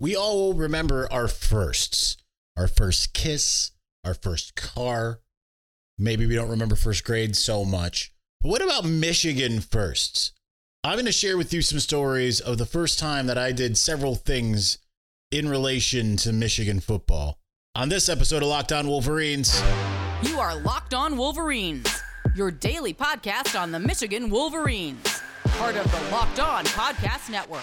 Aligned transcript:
we 0.00 0.16
all 0.16 0.54
remember 0.54 1.06
our 1.12 1.28
firsts, 1.28 2.16
our 2.56 2.66
first 2.66 3.12
kiss, 3.12 3.72
our 4.02 4.14
first 4.14 4.56
car. 4.56 5.20
Maybe 5.98 6.26
we 6.26 6.34
don't 6.34 6.48
remember 6.48 6.74
first 6.74 7.04
grade 7.04 7.36
so 7.36 7.66
much. 7.66 8.12
But 8.40 8.48
what 8.48 8.62
about 8.62 8.86
Michigan 8.86 9.60
firsts? 9.60 10.32
I'm 10.82 10.94
going 10.94 11.04
to 11.04 11.12
share 11.12 11.36
with 11.36 11.52
you 11.52 11.60
some 11.60 11.78
stories 11.78 12.40
of 12.40 12.56
the 12.56 12.64
first 12.64 12.98
time 12.98 13.26
that 13.26 13.36
I 13.36 13.52
did 13.52 13.76
several 13.76 14.14
things 14.14 14.78
in 15.30 15.46
relation 15.46 16.16
to 16.18 16.32
Michigan 16.32 16.80
football. 16.80 17.38
On 17.76 17.90
this 17.90 18.08
episode 18.08 18.42
of 18.42 18.48
Locked 18.48 18.72
On 18.72 18.88
Wolverines, 18.88 19.62
You 20.22 20.40
are 20.40 20.56
Locked 20.56 20.94
On 20.94 21.18
Wolverines, 21.18 21.86
your 22.34 22.50
daily 22.50 22.94
podcast 22.94 23.60
on 23.60 23.70
the 23.70 23.78
Michigan 23.78 24.30
Wolverines, 24.30 25.20
part 25.44 25.76
of 25.76 25.84
the 25.92 26.10
Locked 26.10 26.40
On 26.40 26.64
Podcast 26.64 27.30
Network. 27.30 27.62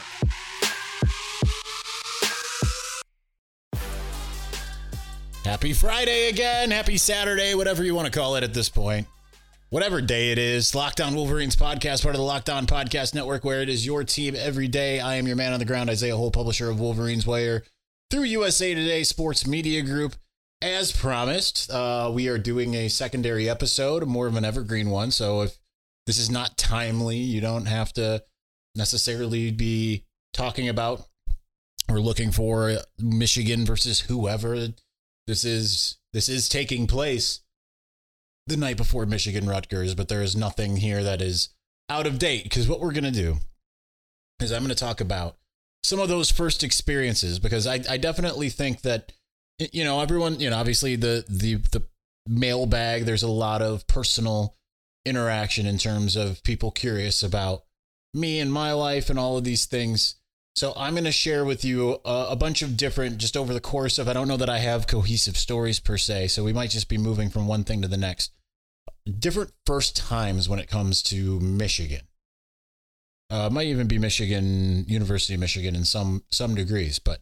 Happy 5.48 5.72
Friday 5.72 6.28
again, 6.28 6.72
happy 6.72 6.98
Saturday, 6.98 7.56
whatever 7.56 7.82
you 7.82 7.96
want 7.96 8.06
to 8.06 8.12
call 8.12 8.36
it 8.36 8.44
at 8.44 8.54
this 8.54 8.68
point. 8.68 9.08
Whatever 9.70 10.02
day 10.02 10.34
it 10.34 10.38
is, 10.38 10.76
Locked 10.76 11.00
On 11.00 11.16
Wolverines 11.16 11.56
podcast, 11.56 12.04
part 12.04 12.16
of 12.16 12.20
the 12.20 12.26
Locked 12.26 12.50
On 12.50 12.68
Podcast 12.68 13.16
Network, 13.16 13.46
where 13.46 13.62
it 13.62 13.70
is 13.70 13.86
your 13.86 14.04
team 14.04 14.36
every 14.38 14.68
day. 14.68 15.00
I 15.00 15.16
am 15.16 15.26
your 15.26 15.38
man 15.38 15.54
on 15.54 15.60
the 15.60 15.66
ground, 15.66 15.90
Isaiah 15.90 16.18
Hole, 16.18 16.32
publisher 16.32 16.70
of 16.70 16.82
Wolverines 16.82 17.26
Wire 17.26 17.64
through 18.12 18.24
USA 18.24 18.76
Today 18.76 19.04
Sports 19.04 19.48
Media 19.48 19.82
Group. 19.84 20.18
As 20.62 20.92
promised, 20.92 21.72
uh, 21.72 22.12
we 22.14 22.28
are 22.28 22.38
doing 22.38 22.74
a 22.74 22.90
secondary 22.90 23.50
episode, 23.50 24.06
more 24.06 24.28
of 24.28 24.36
an 24.36 24.44
evergreen 24.44 24.90
one. 24.90 25.12
So 25.12 25.44
if 25.44 25.58
this 26.08 26.20
is 26.20 26.30
not 26.30 26.58
timely, 26.58 27.20
you 27.20 27.40
don't 27.40 27.68
have 27.68 27.94
to 27.94 28.22
necessarily 28.76 29.52
be 29.52 30.04
talking 30.34 30.68
about 30.68 31.08
or 31.88 32.02
looking 32.02 32.34
for 32.34 32.80
Michigan 33.00 33.66
versus 33.66 34.02
whoever. 34.02 34.74
This 35.28 35.44
is 35.44 35.98
this 36.14 36.30
is 36.30 36.50
taking 36.50 36.88
place 36.88 37.42
the 38.48 38.58
night 38.58 38.78
before 38.78 39.06
Michigan 39.06 39.48
Rutgers, 39.48 39.94
but 39.94 40.08
there 40.08 40.22
is 40.22 40.36
nothing 40.36 40.78
here 40.78 41.04
that 41.04 41.22
is 41.22 41.50
out 41.90 42.08
of 42.08 42.18
date 42.18 42.44
because 42.44 42.68
what 42.68 42.80
we're 42.80 42.94
going 42.94 43.04
to 43.04 43.12
do 43.12 43.38
is 44.42 44.52
I'm 44.52 44.62
going 44.62 44.70
to 44.70 44.76
talk 44.76 45.02
about 45.02 45.38
some 45.84 46.00
of 46.00 46.10
those 46.10 46.32
first 46.32 46.64
experiences 46.64 47.40
because 47.40 47.68
I, 47.68 47.82
I 47.90 47.98
definitely 47.98 48.50
think 48.50 48.82
that 48.82 49.12
you 49.60 49.84
know 49.84 50.02
everyone 50.02 50.40
you 50.40 50.50
know 50.50 50.58
obviously 50.58 50.96
the 50.96 51.26
the 51.28 51.56
the 51.56 51.84
mailbag 52.28 53.06
there's 53.06 53.24
a 53.24 53.28
lot 53.28 53.62
of 53.62 53.88
personal 53.88 54.56
interaction 55.06 55.66
in 55.66 55.78
terms 55.78 56.16
of 56.16 56.44
people 56.44 56.72
curious 56.72 57.24
about 57.24 57.64
me 58.14 58.40
and 58.40 58.52
my 58.52 58.74
life 58.74 59.10
and 59.10 59.18
all 59.18 59.38
of 59.38 59.44
these 59.44 59.66
things 59.66 60.16
so 60.58 60.74
I'm 60.76 60.96
going 60.96 61.04
to 61.04 61.12
share 61.12 61.46
with 61.46 61.64
you 61.64 62.00
a, 62.04 62.30
a, 62.32 62.36
bunch 62.36 62.64
of 62.64 62.76
different, 62.76 63.20
just 63.20 63.38
over 63.38 63.54
the 63.54 63.62
course 63.62 64.00
of, 64.00 64.08
I 64.08 64.14
don't 64.14 64.28
know 64.28 64.38
that 64.38 64.50
I 64.50 64.58
have 64.58 64.88
cohesive 64.88 65.38
stories 65.38 65.80
per 65.80 66.00
se. 66.00 66.30
So 66.30 66.44
we 66.44 66.52
might 66.52 66.72
just 66.72 66.90
be 66.90 66.98
moving 66.98 67.30
from 67.30 67.46
one 67.46 67.64
thing 67.64 67.84
to 67.84 67.88
the 67.88 67.96
next. 67.96 68.32
Different 69.20 69.52
first 69.68 69.96
times 69.96 70.50
when 70.50 70.58
it 70.58 70.68
comes 70.68 71.04
to 71.04 71.40
Michigan. 71.40 72.08
Uh, 73.30 73.52
might 73.52 73.68
even 73.68 73.88
be 73.88 74.00
Michigan, 74.00 74.84
University 74.88 75.36
of 75.36 75.40
Michigan 75.42 75.76
in 75.76 75.86
some 75.86 76.24
some 76.32 76.56
degrees, 76.56 76.98
but 76.98 77.20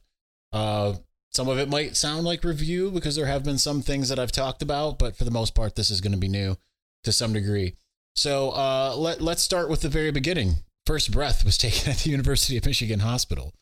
uh, 0.53 0.93
some 1.31 1.49
of 1.49 1.57
it 1.57 1.67
might 1.67 1.97
sound 1.97 2.23
like 2.23 2.43
review 2.43 2.89
because 2.89 3.17
there 3.17 3.25
have 3.25 3.43
been 3.43 3.57
some 3.57 3.81
things 3.81 4.07
that 4.07 4.19
I've 4.19 4.31
talked 4.31 4.61
about, 4.61 4.97
but 4.97 5.17
for 5.17 5.25
the 5.25 5.31
most 5.31 5.55
part, 5.55 5.75
this 5.75 5.89
is 5.89 5.99
going 5.99 6.13
to 6.13 6.17
be 6.17 6.29
new 6.29 6.57
to 7.03 7.11
some 7.11 7.33
degree. 7.33 7.75
So 8.15 8.51
uh, 8.51 8.95
let 8.95 9.19
let's 9.19 9.43
start 9.43 9.69
with 9.69 9.81
the 9.81 9.89
very 9.89 10.11
beginning 10.11 10.57
first 10.85 11.11
breath 11.11 11.43
was 11.43 11.57
taken 11.59 11.91
at 11.91 11.99
the 11.99 12.09
University 12.09 12.57
of 12.57 12.65
Michigan 12.65 12.99
Hospital. 12.99 13.53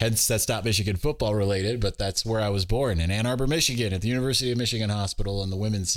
Hence, 0.00 0.26
that's 0.26 0.48
not 0.48 0.64
Michigan 0.64 0.96
football 0.96 1.34
related, 1.34 1.80
but 1.80 1.96
that's 1.96 2.26
where 2.26 2.40
I 2.40 2.48
was 2.48 2.64
born 2.64 3.00
in 3.00 3.10
Ann 3.10 3.26
Arbor, 3.26 3.46
Michigan, 3.46 3.92
at 3.92 4.00
the 4.00 4.08
University 4.08 4.50
of 4.50 4.58
Michigan 4.58 4.90
Hospital 4.90 5.42
and 5.42 5.52
the 5.52 5.56
women's 5.56 5.96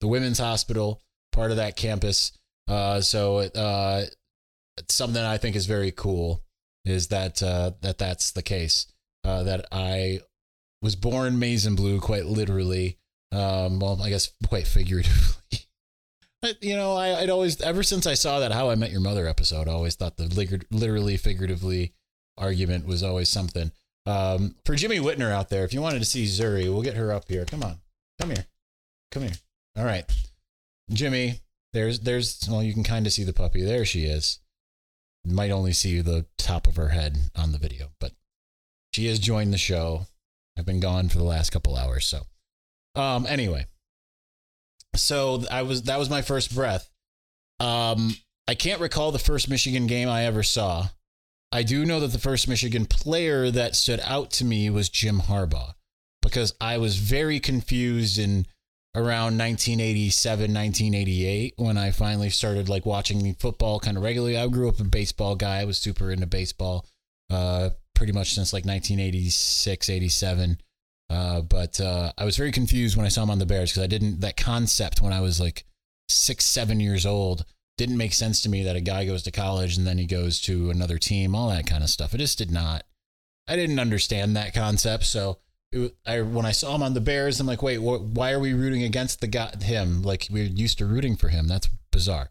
the 0.00 0.08
women's 0.08 0.38
hospital 0.38 1.00
part 1.32 1.50
of 1.50 1.58
that 1.58 1.76
campus. 1.76 2.32
Uh, 2.66 3.00
so 3.00 3.38
uh, 3.38 4.04
something 4.88 5.22
I 5.22 5.38
think 5.38 5.54
is 5.56 5.66
very 5.66 5.90
cool 5.90 6.42
is 6.84 7.08
that 7.08 7.42
uh, 7.42 7.72
that 7.82 7.98
that's 7.98 8.32
the 8.32 8.42
case. 8.42 8.86
Uh, 9.24 9.42
that 9.44 9.66
I 9.70 10.20
was 10.80 10.96
born 10.96 11.38
maize 11.38 11.66
and 11.66 11.76
blue, 11.76 12.00
quite 12.00 12.26
literally. 12.26 12.98
Um, 13.30 13.78
well, 13.80 14.00
I 14.02 14.10
guess 14.10 14.32
quite 14.48 14.66
figuratively. 14.66 15.42
you 16.60 16.76
know, 16.76 16.94
I, 16.94 17.20
would 17.20 17.30
always, 17.30 17.60
ever 17.60 17.82
since 17.82 18.06
I 18.06 18.14
saw 18.14 18.40
that 18.40 18.52
How 18.52 18.70
I 18.70 18.74
Met 18.74 18.90
Your 18.90 19.00
Mother 19.00 19.26
episode, 19.26 19.68
I 19.68 19.72
always 19.72 19.94
thought 19.94 20.16
the 20.16 20.26
literally, 20.70 21.16
figuratively 21.16 21.92
argument 22.36 22.86
was 22.86 23.02
always 23.02 23.28
something. 23.28 23.70
Um, 24.06 24.56
for 24.64 24.74
Jimmy 24.74 24.98
Whitner 24.98 25.30
out 25.30 25.48
there, 25.48 25.64
if 25.64 25.72
you 25.72 25.80
wanted 25.80 26.00
to 26.00 26.04
see 26.04 26.24
Zuri, 26.24 26.64
we'll 26.64 26.82
get 26.82 26.96
her 26.96 27.12
up 27.12 27.28
here. 27.28 27.44
Come 27.44 27.62
on, 27.62 27.78
come 28.20 28.30
here, 28.30 28.46
come 29.12 29.22
here. 29.22 29.34
All 29.76 29.84
right, 29.84 30.04
Jimmy. 30.90 31.40
There's, 31.72 32.00
there's. 32.00 32.46
Well, 32.50 32.62
you 32.62 32.74
can 32.74 32.84
kind 32.84 33.06
of 33.06 33.12
see 33.12 33.24
the 33.24 33.32
puppy. 33.32 33.62
There 33.62 33.84
she 33.84 34.04
is. 34.04 34.40
might 35.24 35.50
only 35.50 35.72
see 35.72 36.00
the 36.00 36.26
top 36.36 36.66
of 36.66 36.76
her 36.76 36.88
head 36.88 37.16
on 37.36 37.52
the 37.52 37.58
video, 37.58 37.92
but 37.98 38.12
she 38.92 39.06
has 39.06 39.18
joined 39.18 39.54
the 39.54 39.58
show. 39.58 40.06
I've 40.58 40.66
been 40.66 40.80
gone 40.80 41.08
for 41.08 41.18
the 41.18 41.24
last 41.24 41.50
couple 41.50 41.76
hours, 41.76 42.04
so. 42.04 42.22
Um. 42.94 43.24
Anyway, 43.26 43.66
so 44.96 45.44
I 45.50 45.62
was 45.62 45.82
that 45.84 45.98
was 45.98 46.10
my 46.10 46.22
first 46.22 46.54
breath. 46.54 46.88
Um, 47.60 48.16
I 48.48 48.54
can't 48.54 48.80
recall 48.80 49.12
the 49.12 49.18
first 49.18 49.48
Michigan 49.48 49.86
game 49.86 50.08
I 50.08 50.24
ever 50.24 50.42
saw. 50.42 50.88
I 51.52 51.62
do 51.62 51.84
know 51.84 52.00
that 52.00 52.08
the 52.08 52.18
first 52.18 52.48
Michigan 52.48 52.86
player 52.86 53.50
that 53.50 53.76
stood 53.76 54.00
out 54.04 54.30
to 54.32 54.44
me 54.44 54.70
was 54.70 54.88
Jim 54.88 55.20
Harbaugh 55.20 55.74
because 56.22 56.54
I 56.60 56.78
was 56.78 56.96
very 56.96 57.40
confused 57.40 58.18
in 58.18 58.46
around 58.94 59.38
1987, 59.38 60.52
1988 60.52 61.54
when 61.56 61.76
I 61.76 61.90
finally 61.90 62.30
started 62.30 62.68
like 62.68 62.86
watching 62.86 63.34
football 63.34 63.80
kind 63.80 63.96
of 63.96 64.02
regularly. 64.02 64.36
I 64.36 64.46
grew 64.48 64.68
up 64.68 64.80
a 64.80 64.84
baseball 64.84 65.34
guy. 65.34 65.60
I 65.60 65.64
was 65.64 65.78
super 65.78 66.10
into 66.10 66.26
baseball 66.26 66.86
uh, 67.30 67.70
pretty 67.94 68.12
much 68.12 68.34
since 68.34 68.52
like 68.52 68.64
1986, 68.64 69.88
87. 69.88 70.58
Uh, 71.12 71.42
but 71.42 71.78
uh, 71.78 72.10
I 72.16 72.24
was 72.24 72.38
very 72.38 72.52
confused 72.52 72.96
when 72.96 73.04
I 73.04 73.10
saw 73.10 73.22
him 73.22 73.30
on 73.30 73.38
the 73.38 73.46
Bears 73.46 73.70
because 73.70 73.82
I 73.84 73.88
didn't 73.88 74.20
that 74.20 74.36
concept 74.36 75.02
when 75.02 75.12
I 75.12 75.20
was 75.20 75.38
like 75.38 75.64
six, 76.08 76.46
seven 76.46 76.80
years 76.80 77.04
old 77.04 77.44
didn't 77.76 77.96
make 77.96 78.12
sense 78.12 78.40
to 78.42 78.48
me 78.48 78.62
that 78.62 78.76
a 78.76 78.80
guy 78.80 79.04
goes 79.04 79.22
to 79.24 79.30
college 79.30 79.76
and 79.76 79.86
then 79.86 79.98
he 79.98 80.06
goes 80.06 80.40
to 80.42 80.70
another 80.70 80.98
team, 80.98 81.34
all 81.34 81.48
that 81.50 81.66
kind 81.66 81.82
of 81.82 81.90
stuff. 81.90 82.14
It 82.14 82.18
just 82.18 82.38
did 82.38 82.50
not. 82.50 82.84
I 83.48 83.56
didn't 83.56 83.78
understand 83.78 84.36
that 84.36 84.54
concept. 84.54 85.04
So 85.04 85.38
it, 85.70 85.94
I 86.06 86.22
when 86.22 86.46
I 86.46 86.52
saw 86.52 86.74
him 86.74 86.82
on 86.82 86.94
the 86.94 87.00
Bears, 87.00 87.40
I'm 87.40 87.46
like, 87.46 87.62
wait, 87.62 87.78
wh- 87.78 88.16
why 88.16 88.32
are 88.32 88.40
we 88.40 88.54
rooting 88.54 88.82
against 88.82 89.20
the 89.20 89.26
guy 89.26 89.52
him? 89.62 90.02
Like 90.02 90.28
we're 90.30 90.44
used 90.44 90.78
to 90.78 90.86
rooting 90.86 91.16
for 91.16 91.28
him. 91.28 91.48
That's 91.48 91.68
bizarre. 91.90 92.30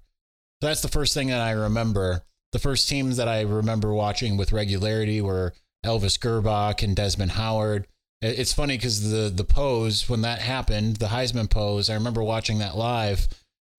So 0.61 0.67
that's 0.67 0.81
the 0.81 0.87
first 0.87 1.13
thing 1.13 1.27
that 1.27 1.41
I 1.41 1.51
remember. 1.51 2.23
The 2.51 2.59
first 2.59 2.89
teams 2.89 3.17
that 3.17 3.27
I 3.27 3.41
remember 3.41 3.93
watching 3.93 4.37
with 4.37 4.51
regularity 4.51 5.21
were 5.21 5.53
Elvis 5.85 6.19
Grbac 6.19 6.83
and 6.83 6.95
Desmond 6.95 7.31
Howard. 7.31 7.87
It's 8.21 8.53
funny 8.53 8.77
because 8.77 9.09
the 9.09 9.29
the 9.29 9.43
pose 9.43 10.07
when 10.07 10.21
that 10.21 10.39
happened, 10.39 10.97
the 10.97 11.07
Heisman 11.07 11.49
pose. 11.49 11.89
I 11.89 11.95
remember 11.95 12.23
watching 12.23 12.59
that 12.59 12.77
live, 12.77 13.27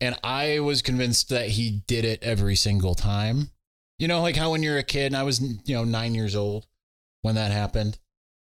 and 0.01 0.19
I 0.25 0.59
was 0.59 0.83
convinced 0.83 1.29
that 1.29 1.51
he 1.51 1.83
did 1.87 2.05
it 2.05 2.23
every 2.25 2.57
single 2.57 2.97
time. 2.97 3.51
You 4.01 4.09
know, 4.09 4.21
like 4.21 4.35
how 4.35 4.51
when 4.51 4.65
you're 4.65 4.79
a 4.79 4.83
kid, 4.83 5.07
and 5.07 5.17
I 5.17 5.23
was 5.23 5.41
you 5.41 5.77
know 5.77 5.85
nine 5.85 6.17
years 6.17 6.35
old 6.35 6.67
when 7.23 7.37
that 7.37 7.53
happened. 7.53 7.99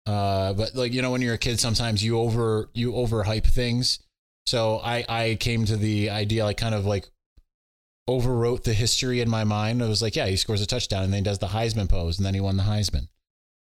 Uh, 0.07 0.55
but 0.55 0.75
like 0.75 0.93
you 0.93 1.03
know, 1.03 1.13
when 1.13 1.23
you're 1.23 1.35
a 1.35 1.39
kid, 1.39 1.61
sometimes 1.61 2.03
you 2.03 2.19
over 2.19 2.69
you 2.75 2.91
overhype 2.91 3.47
things. 3.47 4.01
So 4.45 4.81
I 4.83 5.05
I 5.09 5.37
came 5.39 5.67
to 5.67 5.77
the 5.77 6.11
idea, 6.11 6.45
like 6.45 6.57
kind 6.57 6.75
of 6.75 6.85
like 6.85 7.09
overwrote 8.11 8.65
the 8.65 8.75
history 8.75 9.21
in 9.21 9.31
my 9.31 9.45
mind. 9.45 9.85
I 9.85 9.89
was 9.89 10.03
like, 10.03 10.17
yeah, 10.17 10.27
he 10.27 10.37
scores 10.37 10.63
a 10.63 10.67
touchdown 10.67 11.05
and 11.05 11.13
then 11.13 11.21
he 11.21 11.25
does 11.25 11.39
the 11.39 11.49
Heisman 11.49 11.89
pose, 11.89 12.19
and 12.19 12.27
then 12.27 12.35
he 12.35 12.41
won 12.41 12.57
the 12.57 12.65
Heisman. 12.65 13.07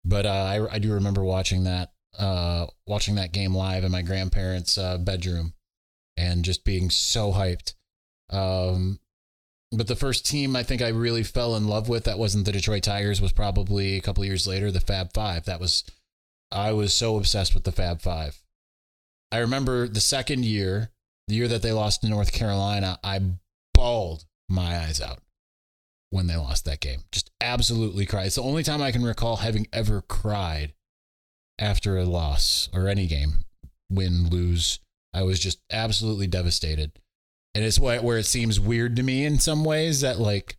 But 0.05 0.27
uh, 0.27 0.29
I 0.29 0.75
I 0.75 0.79
do 0.79 0.93
remember 0.93 1.25
watching 1.25 1.65
that 1.65 1.91
uh, 2.19 2.67
watching 2.87 3.15
that 3.17 3.33
game 3.33 3.55
live 3.55 3.85
in 3.85 3.93
my 3.93 4.03
grandparents' 4.03 4.79
uh, 4.79 4.99
bedroom 4.99 5.55
and 6.17 6.45
just 6.45 6.65
being 6.65 6.91
so 6.91 7.33
hyped. 7.33 7.75
Um, 8.31 8.99
but 9.71 9.89
the 9.89 9.97
first 9.97 10.27
team 10.27 10.55
I 10.55 10.63
think 10.63 10.83
I 10.83 10.89
really 10.89 11.23
fell 11.23 11.57
in 11.57 11.67
love 11.67 11.89
with 11.89 12.05
that 12.05 12.19
wasn't 12.19 12.45
the 12.45 12.53
Detroit 12.53 12.83
Tigers 12.83 13.21
was 13.21 13.33
probably 13.33 13.97
a 13.97 14.03
couple 14.03 14.25
years 14.25 14.47
later 14.47 14.71
the 14.71 14.81
Fab 14.81 15.13
Five. 15.15 15.47
That 15.47 15.61
was 15.61 15.85
I 16.51 16.73
was 16.73 16.93
so 16.93 17.17
obsessed 17.17 17.55
with 17.55 17.65
the 17.65 17.73
Fab 17.73 18.03
Five. 18.03 18.43
I 19.31 19.39
remember 19.39 19.89
the 19.89 20.01
second 20.01 20.45
year, 20.45 20.91
the 21.27 21.35
year 21.35 21.49
that 21.49 21.63
they 21.63 21.73
lost 21.73 22.03
to 22.03 22.09
North 22.09 22.33
Carolina, 22.33 22.99
I 23.03 23.21
bawled 23.73 24.27
my 24.49 24.77
eyes 24.77 25.01
out 25.01 25.21
when 26.11 26.27
they 26.27 26.37
lost 26.37 26.67
that 26.67 26.81
game. 26.81 27.05
Just 27.11 27.31
absolutely 27.41 28.05
cried. 28.05 28.27
It's 28.27 28.35
the 28.35 28.43
only 28.43 28.63
time 28.63 28.83
I 28.83 28.93
can 28.93 29.03
recall 29.03 29.37
having 29.37 29.67
ever 29.73 30.03
cried 30.03 30.75
after 31.63 31.97
a 31.97 32.05
loss 32.05 32.69
or 32.75 32.89
any 32.89 33.07
game, 33.07 33.45
win, 33.89 34.29
lose. 34.29 34.81
I 35.15 35.23
was 35.23 35.39
just 35.39 35.61
absolutely 35.71 36.27
devastated. 36.27 36.93
And 37.55 37.65
it's 37.65 37.79
where 37.79 38.19
it 38.19 38.27
seems 38.27 38.59
weird 38.59 38.97
to 38.97 39.03
me 39.03 39.25
in 39.25 39.39
some 39.39 39.65
ways 39.65 40.01
that 40.01 40.19
like 40.19 40.57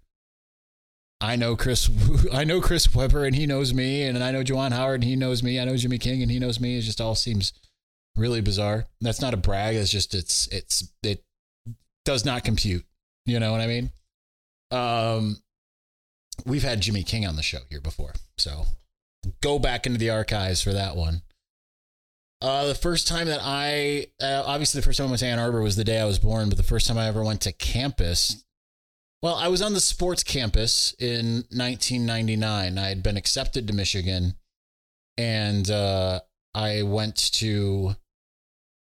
I 1.20 1.36
know 1.36 1.56
Chris. 1.56 1.90
I 2.34 2.44
know 2.44 2.62
Chris 2.62 2.94
Webber, 2.94 3.26
and 3.26 3.36
he 3.36 3.48
knows 3.48 3.74
me, 3.74 4.04
and 4.04 4.22
I 4.24 4.32
know 4.32 4.44
Juwan 4.44 4.72
Howard, 4.72 5.02
and 5.02 5.10
he 5.10 5.16
knows 5.16 5.42
me. 5.42 5.60
I 5.60 5.66
know 5.66 5.78
Jimmy 5.78 5.98
King, 5.98 6.22
and 6.22 6.30
he 6.30 6.38
knows 6.38 6.60
me. 6.60 6.78
It 6.78 6.82
just 6.82 7.02
all 7.02 7.16
seems 7.16 7.54
really 8.16 8.42
bizarre. 8.42 8.86
That's 9.02 9.22
not 9.22 9.34
a 9.34 9.38
brag. 9.38 9.76
It's 9.76 9.90
just 9.90 10.14
it's 10.14 10.48
it's 10.48 10.92
it 11.02 11.24
does 12.06 12.26
not 12.26 12.44
compute. 12.44 12.86
You 13.26 13.40
know 13.40 13.52
what 13.52 13.62
I 13.62 13.68
mean? 13.68 13.92
Um, 14.70 15.38
we've 16.46 16.64
had 16.64 16.82
Jimmy 16.82 17.04
King 17.04 17.26
on 17.26 17.38
the 17.38 17.44
show 17.44 17.60
here 17.70 17.82
before, 17.82 18.14
so 18.38 18.66
go 19.42 19.60
back 19.60 19.86
into 19.86 20.00
the 20.00 20.10
archives 20.10 20.62
for 20.62 20.74
that 20.74 20.96
one. 20.96 21.22
Uh, 22.44 22.68
the 22.68 22.76
first 22.76 23.08
time 23.08 23.28
that 23.28 23.40
I, 23.42 24.08
uh, 24.22 24.44
obviously, 24.46 24.82
the 24.82 24.86
first 24.86 24.98
time 24.98 25.08
I 25.08 25.12
went 25.12 25.22
to 25.22 25.28
Ann 25.28 25.40
Arbor 25.40 25.62
was 25.62 25.78
the 25.78 25.86
day 25.86 26.02
I 26.02 26.06
was 26.06 26.20
born, 26.20 26.50
but 26.50 26.58
the 26.58 26.64
first 26.64 26.88
time 26.88 26.98
I 26.98 27.08
ever 27.08 27.24
went 27.24 27.40
to 27.42 27.54
campus, 27.54 28.44
well, 29.22 29.36
I 29.36 29.48
was 29.48 29.62
on 29.62 29.74
the 29.74 29.80
sports 29.80 30.24
campus 30.24 30.94
in 31.00 31.46
1999. 31.52 32.78
I 32.78 32.90
had 32.90 33.02
been 33.02 33.16
accepted 33.16 33.66
to 33.68 33.74
Michigan, 33.74 34.34
and 35.18 35.72
uh, 35.72 36.20
I 36.54 36.82
went 36.84 37.16
to. 37.36 37.96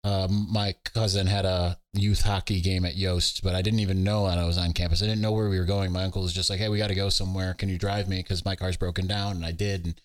Um, 0.04 0.48
my 0.52 0.76
cousin 0.94 1.26
had 1.26 1.46
a 1.46 1.80
youth 1.94 2.22
hockey 2.22 2.62
game 2.62 2.86
at 2.86 2.96
Yost, 2.96 3.42
but 3.44 3.56
I 3.56 3.64
didn't 3.64 3.80
even 3.80 4.04
know 4.04 4.28
that 4.28 4.38
I 4.38 4.46
was 4.46 4.60
on 4.60 4.72
campus. 4.72 5.02
I 5.02 5.08
didn't 5.08 5.22
know 5.22 5.32
where 5.32 5.50
we 5.50 5.58
were 5.58 5.66
going. 5.66 5.92
My 5.92 6.04
uncle 6.04 6.22
was 6.22 6.32
just 6.32 6.52
like, 6.52 6.60
"Hey, 6.60 6.70
we 6.70 6.78
got 6.78 6.90
to 6.90 6.96
go 6.96 7.10
somewhere. 7.10 7.56
Can 7.56 7.70
you 7.70 7.80
drive 7.80 8.08
me?" 8.08 8.18
Because 8.18 8.46
my 8.46 8.56
car's 8.56 8.78
broken 8.78 9.08
down, 9.08 9.38
and 9.38 9.46
I 9.46 9.52
did, 9.52 9.86
and, 9.86 10.02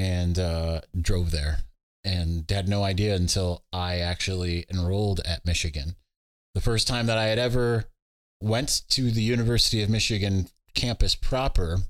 and 0.00 0.38
uh, 0.38 0.80
drove 0.98 1.30
there 1.30 1.58
and 2.04 2.50
had 2.50 2.70
no 2.70 2.82
idea 2.82 3.14
until 3.14 3.64
I 3.70 3.98
actually 3.98 4.64
enrolled 4.72 5.20
at 5.26 5.44
Michigan. 5.44 5.94
The 6.54 6.62
first 6.62 6.88
time 6.88 7.04
that 7.04 7.18
I 7.18 7.26
had 7.26 7.38
ever 7.38 7.84
went 8.40 8.80
to 8.88 9.10
the 9.10 9.22
University 9.22 9.82
of 9.82 9.90
Michigan 9.90 10.48
campus 10.74 11.14
proper 11.14 11.80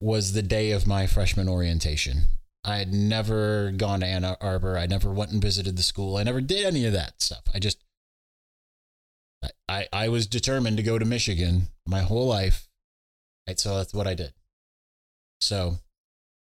was 0.00 0.32
the 0.32 0.42
day 0.42 0.72
of 0.72 0.84
my 0.88 1.06
freshman 1.06 1.48
orientation. 1.48 2.22
I 2.64 2.78
had 2.78 2.92
never 2.92 3.70
gone 3.70 4.00
to 4.00 4.06
Ann 4.06 4.24
Arbor. 4.24 4.76
I 4.76 4.86
never 4.86 5.12
went 5.12 5.30
and 5.30 5.40
visited 5.40 5.76
the 5.76 5.84
school. 5.84 6.16
I 6.16 6.24
never 6.24 6.40
did 6.40 6.66
any 6.66 6.84
of 6.86 6.92
that 6.92 7.22
stuff. 7.22 7.42
I 7.54 7.60
just 7.60 7.78
I 9.68 9.86
I 9.92 10.08
was 10.08 10.26
determined 10.26 10.76
to 10.78 10.82
go 10.82 10.98
to 10.98 11.04
Michigan 11.04 11.68
my 11.86 12.00
whole 12.00 12.26
life. 12.26 12.68
Right, 13.46 13.60
so 13.60 13.76
that's 13.76 13.94
what 13.94 14.08
I 14.08 14.14
did. 14.14 14.32
So 15.40 15.78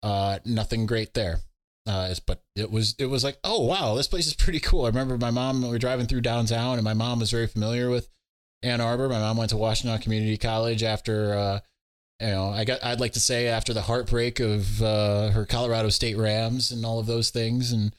uh 0.03 0.38
nothing 0.45 0.85
great 0.85 1.15
there. 1.15 1.39
Uh, 1.85 2.13
but 2.25 2.41
it 2.55 2.71
was 2.71 2.95
it 2.97 3.07
was 3.07 3.23
like, 3.23 3.38
oh 3.44 3.65
wow, 3.65 3.95
this 3.95 4.07
place 4.07 4.27
is 4.27 4.35
pretty 4.35 4.59
cool. 4.59 4.85
I 4.85 4.88
remember 4.88 5.17
my 5.17 5.31
mom. 5.31 5.61
We 5.61 5.69
were 5.69 5.79
driving 5.79 6.05
through 6.05 6.21
downtown, 6.21 6.75
and 6.75 6.83
my 6.83 6.94
mom 6.94 7.19
was 7.19 7.31
very 7.31 7.47
familiar 7.47 7.89
with 7.89 8.07
Ann 8.61 8.79
Arbor. 8.79 9.09
My 9.09 9.19
mom 9.19 9.38
went 9.38 9.50
to 9.50 9.57
Washtenaw 9.57 10.01
Community 10.01 10.38
College 10.38 10.81
after, 10.81 11.33
uh, 11.33 11.59
you 12.21 12.27
know, 12.27 12.50
I 12.50 12.63
got 12.63 12.83
I'd 12.83 13.01
like 13.01 13.13
to 13.13 13.19
say 13.19 13.47
after 13.47 13.73
the 13.73 13.81
heartbreak 13.81 14.39
of 14.39 14.81
uh, 14.81 15.31
her 15.31 15.45
Colorado 15.45 15.89
State 15.89 16.17
Rams 16.17 16.71
and 16.71 16.85
all 16.85 17.00
of 17.00 17.05
those 17.05 17.31
things, 17.31 17.73
and 17.73 17.94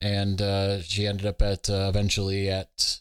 and 0.00 0.40
uh, 0.40 0.82
she 0.82 1.06
ended 1.06 1.26
up 1.26 1.42
at 1.42 1.68
uh, 1.68 1.86
eventually 1.88 2.48
at 2.48 3.00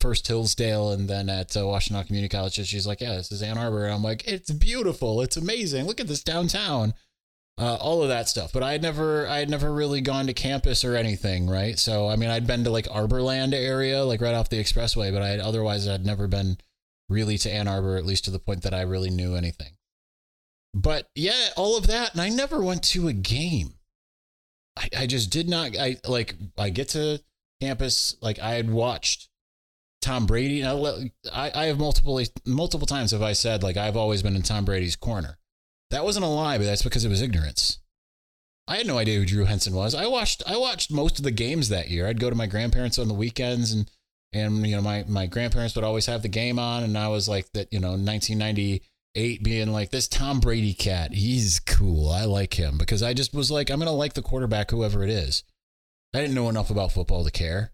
first 0.00 0.26
Hillsdale 0.26 0.90
and 0.90 1.08
then 1.08 1.28
at 1.28 1.56
uh, 1.56 1.60
Washtenaw 1.60 2.06
Community 2.06 2.28
College. 2.28 2.58
And 2.58 2.66
she's 2.66 2.86
like, 2.86 3.00
yeah, 3.00 3.14
this 3.14 3.30
is 3.30 3.42
Ann 3.42 3.58
Arbor, 3.58 3.84
and 3.84 3.94
I'm 3.94 4.02
like, 4.02 4.26
it's 4.26 4.50
beautiful, 4.50 5.20
it's 5.20 5.36
amazing. 5.36 5.86
Look 5.86 6.00
at 6.00 6.08
this 6.08 6.24
downtown 6.24 6.94
uh, 7.58 7.76
all 7.80 8.02
of 8.02 8.08
that 8.08 8.28
stuff. 8.28 8.52
But 8.52 8.62
I 8.62 8.72
had 8.72 8.82
never, 8.82 9.26
I 9.26 9.38
had 9.38 9.50
never 9.50 9.72
really 9.72 10.00
gone 10.00 10.26
to 10.26 10.32
campus 10.32 10.84
or 10.84 10.96
anything, 10.96 11.48
right? 11.48 11.78
So 11.78 12.08
I 12.08 12.16
mean, 12.16 12.30
I'd 12.30 12.46
been 12.46 12.64
to 12.64 12.70
like 12.70 12.86
Arborland 12.86 13.52
area, 13.52 14.04
like 14.04 14.20
right 14.20 14.34
off 14.34 14.48
the 14.48 14.62
expressway, 14.62 15.12
but 15.12 15.22
I 15.22 15.28
had, 15.28 15.40
otherwise 15.40 15.88
I'd 15.88 16.06
never 16.06 16.28
been 16.28 16.58
really 17.08 17.36
to 17.38 17.52
Ann 17.52 17.68
Arbor, 17.68 17.96
at 17.96 18.06
least 18.06 18.24
to 18.26 18.30
the 18.30 18.38
point 18.38 18.62
that 18.62 18.74
I 18.74 18.82
really 18.82 19.10
knew 19.10 19.34
anything. 19.34 19.72
But 20.74 21.08
yeah, 21.14 21.48
all 21.56 21.76
of 21.76 21.86
that, 21.88 22.12
and 22.12 22.20
I 22.20 22.28
never 22.28 22.62
went 22.62 22.84
to 22.84 23.08
a 23.08 23.12
game. 23.12 23.74
I, 24.76 24.88
I 24.96 25.06
just 25.06 25.30
did 25.30 25.48
not. 25.48 25.76
I 25.76 25.96
like. 26.06 26.36
I 26.56 26.70
get 26.70 26.90
to 26.90 27.20
campus, 27.60 28.16
like 28.20 28.38
I 28.38 28.54
had 28.54 28.70
watched 28.70 29.28
Tom 30.00 30.26
Brady. 30.26 30.64
I, 30.64 31.02
I 31.32 31.64
have 31.66 31.78
multiple 31.78 32.22
multiple 32.46 32.86
times 32.86 33.10
have 33.10 33.22
I 33.22 33.32
said 33.32 33.62
like 33.62 33.76
I've 33.76 33.96
always 33.96 34.22
been 34.22 34.36
in 34.36 34.42
Tom 34.42 34.64
Brady's 34.64 34.94
corner. 34.94 35.38
That 35.90 36.04
wasn't 36.04 36.26
a 36.26 36.28
lie, 36.28 36.58
but 36.58 36.64
that's 36.64 36.82
because 36.82 37.04
it 37.04 37.08
was 37.08 37.22
ignorance. 37.22 37.78
I 38.68 38.76
had 38.76 38.86
no 38.86 38.98
idea 38.98 39.18
who 39.18 39.24
Drew 39.24 39.46
Henson 39.46 39.74
was. 39.74 39.94
I 39.94 40.06
watched 40.06 40.42
I 40.46 40.56
watched 40.58 40.92
most 40.92 41.18
of 41.18 41.24
the 41.24 41.30
games 41.30 41.70
that 41.70 41.88
year. 41.88 42.06
I'd 42.06 42.20
go 42.20 42.28
to 42.28 42.36
my 42.36 42.46
grandparents 42.46 42.98
on 42.98 43.08
the 43.08 43.14
weekends 43.14 43.72
and 43.72 43.90
and 44.34 44.66
you 44.66 44.76
know 44.76 44.82
my 44.82 45.04
my 45.08 45.26
grandparents 45.26 45.74
would 45.74 45.84
always 45.84 46.04
have 46.04 46.20
the 46.20 46.28
game 46.28 46.58
on 46.58 46.82
and 46.82 46.96
I 46.96 47.08
was 47.08 47.28
like 47.28 47.50
that, 47.52 47.72
you 47.72 47.80
know, 47.80 47.92
1998 47.92 49.42
being 49.42 49.72
like 49.72 49.90
this 49.90 50.06
Tom 50.06 50.38
Brady 50.38 50.74
cat, 50.74 51.14
he's 51.14 51.60
cool. 51.60 52.10
I 52.10 52.26
like 52.26 52.58
him 52.58 52.76
because 52.76 53.02
I 53.02 53.14
just 53.14 53.32
was 53.32 53.50
like 53.50 53.70
I'm 53.70 53.78
going 53.78 53.86
to 53.86 53.92
like 53.92 54.12
the 54.12 54.22
quarterback 54.22 54.70
whoever 54.70 55.02
it 55.02 55.10
is. 55.10 55.44
I 56.14 56.20
didn't 56.20 56.34
know 56.34 56.50
enough 56.50 56.70
about 56.70 56.92
football 56.92 57.24
to 57.24 57.30
care. 57.30 57.72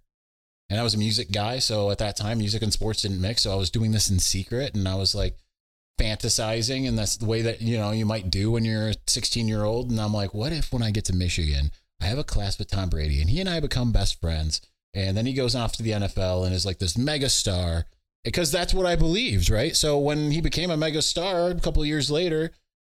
And 0.71 0.79
I 0.81 0.83
was 0.83 0.95
a 0.95 0.99
music 0.99 1.31
guy, 1.31 1.59
so 1.59 1.91
at 1.91 1.99
that 1.99 2.17
time 2.17 2.39
music 2.39 2.63
and 2.63 2.73
sports 2.73 3.03
didn't 3.03 3.21
mix, 3.21 3.43
so 3.43 3.53
I 3.53 3.57
was 3.57 3.71
doing 3.71 3.93
this 3.93 4.09
in 4.09 4.19
secret 4.19 4.75
and 4.75 4.89
I 4.89 4.95
was 4.95 5.15
like 5.15 5.37
fantasizing 6.01 6.89
and 6.89 6.99
that's 6.99 7.17
the 7.17 7.27
way 7.27 7.43
that 7.43 7.63
you 7.63 7.79
know 7.79 7.93
you 7.93 8.05
might 8.05 8.31
do 8.31 8.51
when 8.51 8.65
you're 8.65 8.89
a 8.89 8.95
16 9.07 9.47
year 9.47 9.63
old 9.63 9.91
and 9.91 10.01
i'm 10.01 10.13
like 10.13 10.35
what 10.35 10.53
if 10.53 10.73
when 10.73 10.83
i 10.83 10.91
get 10.91 11.05
to 11.05 11.15
michigan 11.15 11.71
i 12.03 12.07
have 12.07 12.19
a 12.19 12.25
class 12.25 12.59
with 12.59 12.69
tom 12.69 12.89
brady 12.89 13.21
and 13.21 13.31
he 13.31 13.41
and 13.41 13.49
i 13.49 13.61
become 13.61 13.93
best 13.93 14.21
friends. 14.21 14.61
And 14.97 15.17
then 15.17 15.27
he 15.27 15.33
goes 15.33 15.57
off 15.57 15.73
to 15.73 15.83
the 15.83 15.91
nfl 15.91 16.47
and 16.47 16.55
is 16.55 16.65
like 16.67 16.79
this 16.79 16.97
mega 16.97 17.29
star 17.29 17.87
because 18.23 18.53
that's 18.53 18.73
what 18.73 18.87
i 18.87 18.95
believed 18.97 19.51
right? 19.51 19.75
So 19.77 19.99
when 19.99 20.31
he 20.31 20.41
became 20.41 20.71
a 20.71 20.77
mega 20.77 21.03
star 21.03 21.51
a 21.51 21.61
couple 21.61 21.85
years 21.85 22.11
later 22.11 22.53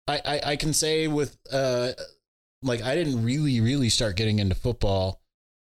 I, 0.07 0.21
I 0.25 0.41
i 0.51 0.55
can 0.55 0.73
say 0.73 1.07
with 1.07 1.37
uh 1.51 1.91
like 2.61 2.81
i 2.81 2.95
didn't 2.95 3.23
really 3.23 3.61
really 3.61 3.89
start 3.89 4.17
getting 4.17 4.39
into 4.39 4.55
football 4.55 5.21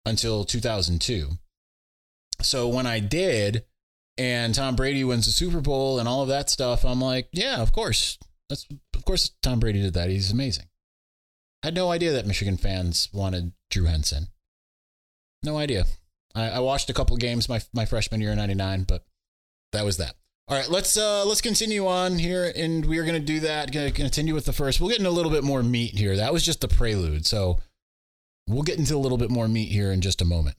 until 0.07 0.45
2002 0.45 1.31
so 2.43 2.69
when 2.69 2.87
i 2.87 3.01
did 3.01 3.65
and 4.19 4.55
Tom 4.55 4.77
Brady 4.77 5.05
wins 5.05 5.27
the 5.27 5.33
Super 5.33 5.61
Bowl 5.61 5.99
and 5.99 6.09
all 6.09 6.23
of 6.23 6.29
that 6.29 6.51
stuff, 6.51 6.85
I'm 6.85 7.01
like, 7.01 7.29
yeah, 7.33 7.61
of 7.61 7.73
course. 7.73 8.19
That's 8.49 8.67
of 8.95 9.05
course 9.05 9.31
Tom 9.43 9.61
Brady 9.61 9.81
did 9.81 9.95
that. 9.95 10.11
He's 10.11 10.33
amazing. 10.33 10.67
I 11.63 11.69
had 11.69 11.75
no 11.75 11.91
idea 11.91 12.13
that 12.13 12.27
Michigan 12.27 12.57
fans 12.57 13.09
wanted 13.13 13.53
Drew 13.71 13.85
Henson. 13.85 14.29
No 15.43 15.57
idea. 15.57 15.85
I, 16.35 16.51
I 16.51 16.59
watched 16.61 16.91
a 16.91 16.95
couple 16.95 17.17
games 17.17 17.49
my 17.49 17.61
my 17.73 17.85
freshman 17.85 18.21
year 18.21 18.33
in 18.33 18.39
'99, 18.39 18.85
but 18.85 19.05
that 19.73 19.85
was 19.85 19.97
that. 19.99 20.15
All 20.49 20.57
right, 20.57 20.69
let's 20.69 20.97
uh, 20.97 21.25
let's 21.25 21.41
continue 21.41 21.87
on 21.87 22.19
here, 22.19 22.53
and 22.57 22.85
we 22.85 22.99
are 22.99 23.05
going 23.05 23.21
to 23.21 23.25
do 23.25 23.41
that. 23.41 23.73
Going 23.73 23.87
to 23.87 23.95
continue 23.95 24.35
with 24.35 24.47
the 24.47 24.53
first. 24.53 24.81
We'll 24.81 24.91
get 24.91 24.99
into 24.99 25.11
a 25.11 25.13
little 25.13 25.31
bit 25.31 25.45
more 25.45 25.63
meat 25.63 25.97
here. 25.97 26.17
That 26.17 26.33
was 26.33 26.45
just 26.45 26.61
the 26.61 26.69
prelude, 26.69 27.25
so 27.25 27.61
we'll 28.49 28.65
get 28.65 28.79
into 28.79 28.97
a 28.97 28.99
little 28.99 29.19
bit 29.19 29.31
more 29.31 29.47
meat 29.47 29.71
here 29.71 29.93
in 29.93 30.01
just 30.01 30.21
a 30.21 30.25
moment. 30.25 30.57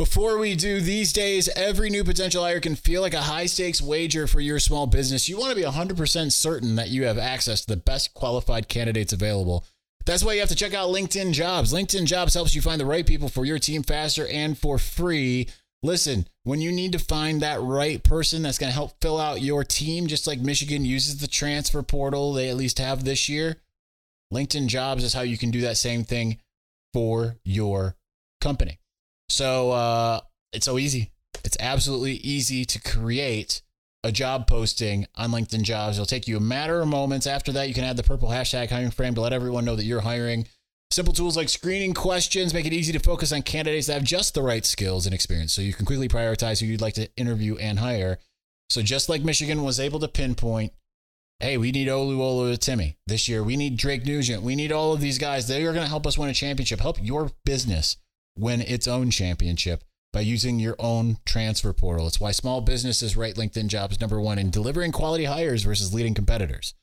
Before 0.00 0.38
we 0.38 0.54
do, 0.54 0.80
these 0.80 1.12
days, 1.12 1.50
every 1.54 1.90
new 1.90 2.04
potential 2.04 2.42
hire 2.42 2.58
can 2.58 2.74
feel 2.74 3.02
like 3.02 3.12
a 3.12 3.20
high 3.20 3.44
stakes 3.44 3.82
wager 3.82 4.26
for 4.26 4.40
your 4.40 4.58
small 4.58 4.86
business. 4.86 5.28
You 5.28 5.36
want 5.36 5.50
to 5.50 5.54
be 5.54 5.68
100% 5.68 6.32
certain 6.32 6.76
that 6.76 6.88
you 6.88 7.04
have 7.04 7.18
access 7.18 7.60
to 7.60 7.66
the 7.66 7.76
best 7.76 8.14
qualified 8.14 8.66
candidates 8.66 9.12
available. 9.12 9.62
That's 10.06 10.24
why 10.24 10.32
you 10.32 10.40
have 10.40 10.48
to 10.48 10.54
check 10.54 10.72
out 10.72 10.88
LinkedIn 10.88 11.34
Jobs. 11.34 11.74
LinkedIn 11.74 12.06
Jobs 12.06 12.32
helps 12.32 12.54
you 12.54 12.62
find 12.62 12.80
the 12.80 12.86
right 12.86 13.06
people 13.06 13.28
for 13.28 13.44
your 13.44 13.58
team 13.58 13.82
faster 13.82 14.26
and 14.26 14.56
for 14.56 14.78
free. 14.78 15.48
Listen, 15.82 16.26
when 16.44 16.62
you 16.62 16.72
need 16.72 16.92
to 16.92 16.98
find 16.98 17.42
that 17.42 17.60
right 17.60 18.02
person 18.02 18.40
that's 18.40 18.56
going 18.56 18.70
to 18.70 18.74
help 18.74 18.98
fill 19.02 19.20
out 19.20 19.42
your 19.42 19.64
team, 19.64 20.06
just 20.06 20.26
like 20.26 20.40
Michigan 20.40 20.86
uses 20.86 21.18
the 21.18 21.28
transfer 21.28 21.82
portal 21.82 22.32
they 22.32 22.48
at 22.48 22.56
least 22.56 22.78
have 22.78 23.04
this 23.04 23.28
year, 23.28 23.58
LinkedIn 24.32 24.68
Jobs 24.68 25.04
is 25.04 25.12
how 25.12 25.20
you 25.20 25.36
can 25.36 25.50
do 25.50 25.60
that 25.60 25.76
same 25.76 26.04
thing 26.04 26.38
for 26.94 27.36
your 27.44 27.96
company. 28.40 28.79
So 29.30 29.70
uh, 29.70 30.20
it's 30.52 30.66
so 30.66 30.78
easy. 30.78 31.12
It's 31.44 31.56
absolutely 31.60 32.14
easy 32.14 32.64
to 32.64 32.80
create 32.80 33.62
a 34.02 34.10
job 34.10 34.46
posting 34.46 35.06
on 35.14 35.30
LinkedIn 35.30 35.62
Jobs. 35.62 35.96
It'll 35.96 36.06
take 36.06 36.26
you 36.26 36.36
a 36.36 36.40
matter 36.40 36.80
of 36.80 36.88
moments. 36.88 37.26
After 37.26 37.52
that, 37.52 37.68
you 37.68 37.74
can 37.74 37.84
add 37.84 37.96
the 37.96 38.02
purple 38.02 38.28
hashtag 38.28 38.70
hiring 38.70 38.90
frame 38.90 39.14
to 39.14 39.20
let 39.20 39.32
everyone 39.32 39.64
know 39.64 39.76
that 39.76 39.84
you're 39.84 40.00
hiring. 40.00 40.46
Simple 40.90 41.14
tools 41.14 41.36
like 41.36 41.48
screening 41.48 41.94
questions 41.94 42.52
make 42.52 42.66
it 42.66 42.72
easy 42.72 42.92
to 42.92 42.98
focus 42.98 43.32
on 43.32 43.42
candidates 43.42 43.86
that 43.86 43.94
have 43.94 44.02
just 44.02 44.34
the 44.34 44.42
right 44.42 44.66
skills 44.66 45.06
and 45.06 45.14
experience 45.14 45.52
so 45.52 45.62
you 45.62 45.72
can 45.72 45.86
quickly 45.86 46.08
prioritize 46.08 46.60
who 46.60 46.66
you'd 46.66 46.80
like 46.80 46.94
to 46.94 47.08
interview 47.16 47.56
and 47.58 47.78
hire. 47.78 48.18
So 48.70 48.82
just 48.82 49.08
like 49.08 49.22
Michigan 49.22 49.62
was 49.62 49.78
able 49.78 50.00
to 50.00 50.08
pinpoint, 50.08 50.72
hey, 51.38 51.56
we 51.56 51.70
need 51.70 51.86
Oluwatimi 51.86 52.96
this 53.06 53.28
year. 53.28 53.44
We 53.44 53.56
need 53.56 53.76
Drake 53.76 54.04
Nugent. 54.04 54.42
We 54.42 54.56
need 54.56 54.72
all 54.72 54.92
of 54.92 55.00
these 55.00 55.18
guys. 55.18 55.46
They 55.46 55.64
are 55.64 55.72
going 55.72 55.84
to 55.84 55.88
help 55.88 56.06
us 56.06 56.18
win 56.18 56.28
a 56.28 56.34
championship, 56.34 56.80
help 56.80 56.98
your 57.00 57.30
business 57.44 57.96
win 58.40 58.60
its 58.60 58.88
own 58.88 59.10
championship 59.10 59.84
by 60.12 60.20
using 60.20 60.58
your 60.58 60.76
own 60.78 61.18
transfer 61.24 61.72
portal. 61.72 62.06
It's 62.06 62.20
why 62.20 62.32
small 62.32 62.60
businesses 62.60 63.16
rate 63.16 63.36
LinkedIn 63.36 63.68
jobs 63.68 64.00
number 64.00 64.20
one 64.20 64.38
in 64.38 64.50
delivering 64.50 64.92
quality 64.92 65.24
hires 65.24 65.62
versus 65.62 65.94
leading 65.94 66.14
competitors. 66.14 66.74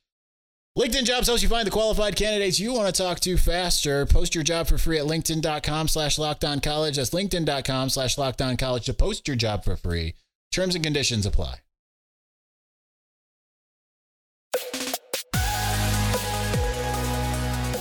LinkedIn 0.77 1.05
Jobs 1.05 1.25
helps 1.25 1.41
you 1.41 1.49
find 1.49 1.65
the 1.65 1.71
qualified 1.71 2.15
candidates 2.15 2.59
you 2.59 2.71
want 2.71 2.93
to 2.93 3.01
talk 3.01 3.19
to 3.21 3.35
faster. 3.35 4.05
Post 4.05 4.35
your 4.35 4.43
job 4.43 4.67
for 4.67 4.77
free 4.77 4.99
at 4.99 5.07
linkedin.com 5.07 5.87
slash 5.87 6.19
locked 6.19 6.45
on 6.45 6.59
college. 6.59 6.97
That's 6.97 7.09
linkedin.com 7.09 7.89
slash 7.89 8.15
locked 8.15 8.43
on 8.43 8.57
college 8.57 8.85
to 8.85 8.93
post 8.93 9.27
your 9.27 9.35
job 9.35 9.63
for 9.63 9.75
free. 9.75 10.13
Terms 10.51 10.75
and 10.75 10.83
conditions 10.83 11.25
apply. 11.25 11.55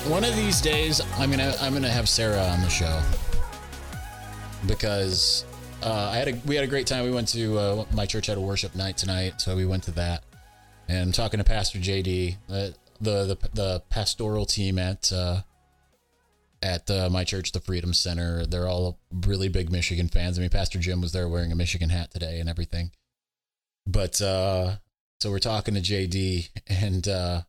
one 0.08 0.22
of 0.24 0.36
these 0.36 0.60
days, 0.60 1.00
I'm 1.18 1.30
gonna 1.30 1.54
I'm 1.60 1.72
gonna 1.72 1.90
have 1.90 2.08
Sarah 2.08 2.42
on 2.42 2.60
the 2.62 2.68
show 2.68 3.02
because 4.66 5.44
uh, 5.82 6.10
I 6.12 6.16
had 6.16 6.28
a 6.28 6.34
we 6.46 6.54
had 6.54 6.64
a 6.64 6.68
great 6.68 6.86
time. 6.86 7.04
We 7.04 7.10
went 7.10 7.28
to 7.28 7.58
uh, 7.58 7.84
my 7.92 8.06
church 8.06 8.26
had 8.26 8.38
a 8.38 8.40
worship 8.40 8.74
night 8.74 8.96
tonight, 8.96 9.40
so 9.40 9.56
we 9.56 9.64
went 9.64 9.84
to 9.84 9.90
that. 9.92 10.24
And 10.88 11.14
talking 11.14 11.38
to 11.38 11.44
Pastor 11.44 11.78
JD, 11.78 12.36
uh, 12.48 12.68
the 13.00 13.24
the 13.24 13.38
the 13.54 13.82
pastoral 13.90 14.46
team 14.46 14.78
at 14.78 15.12
uh, 15.12 15.42
at 16.62 16.90
uh, 16.90 17.08
my 17.10 17.24
church, 17.24 17.52
the 17.52 17.60
Freedom 17.60 17.92
Center. 17.92 18.46
They're 18.46 18.68
all 18.68 18.98
really 19.12 19.48
big 19.48 19.70
Michigan 19.70 20.08
fans. 20.08 20.38
I 20.38 20.40
mean, 20.40 20.50
Pastor 20.50 20.78
Jim 20.78 21.00
was 21.00 21.12
there 21.12 21.28
wearing 21.28 21.52
a 21.52 21.56
Michigan 21.56 21.90
hat 21.90 22.10
today 22.10 22.40
and 22.40 22.48
everything. 22.48 22.90
But 23.86 24.20
uh, 24.20 24.76
so 25.20 25.30
we're 25.30 25.38
talking 25.38 25.74
to 25.74 25.80
JD, 25.80 26.50
and 26.68 27.44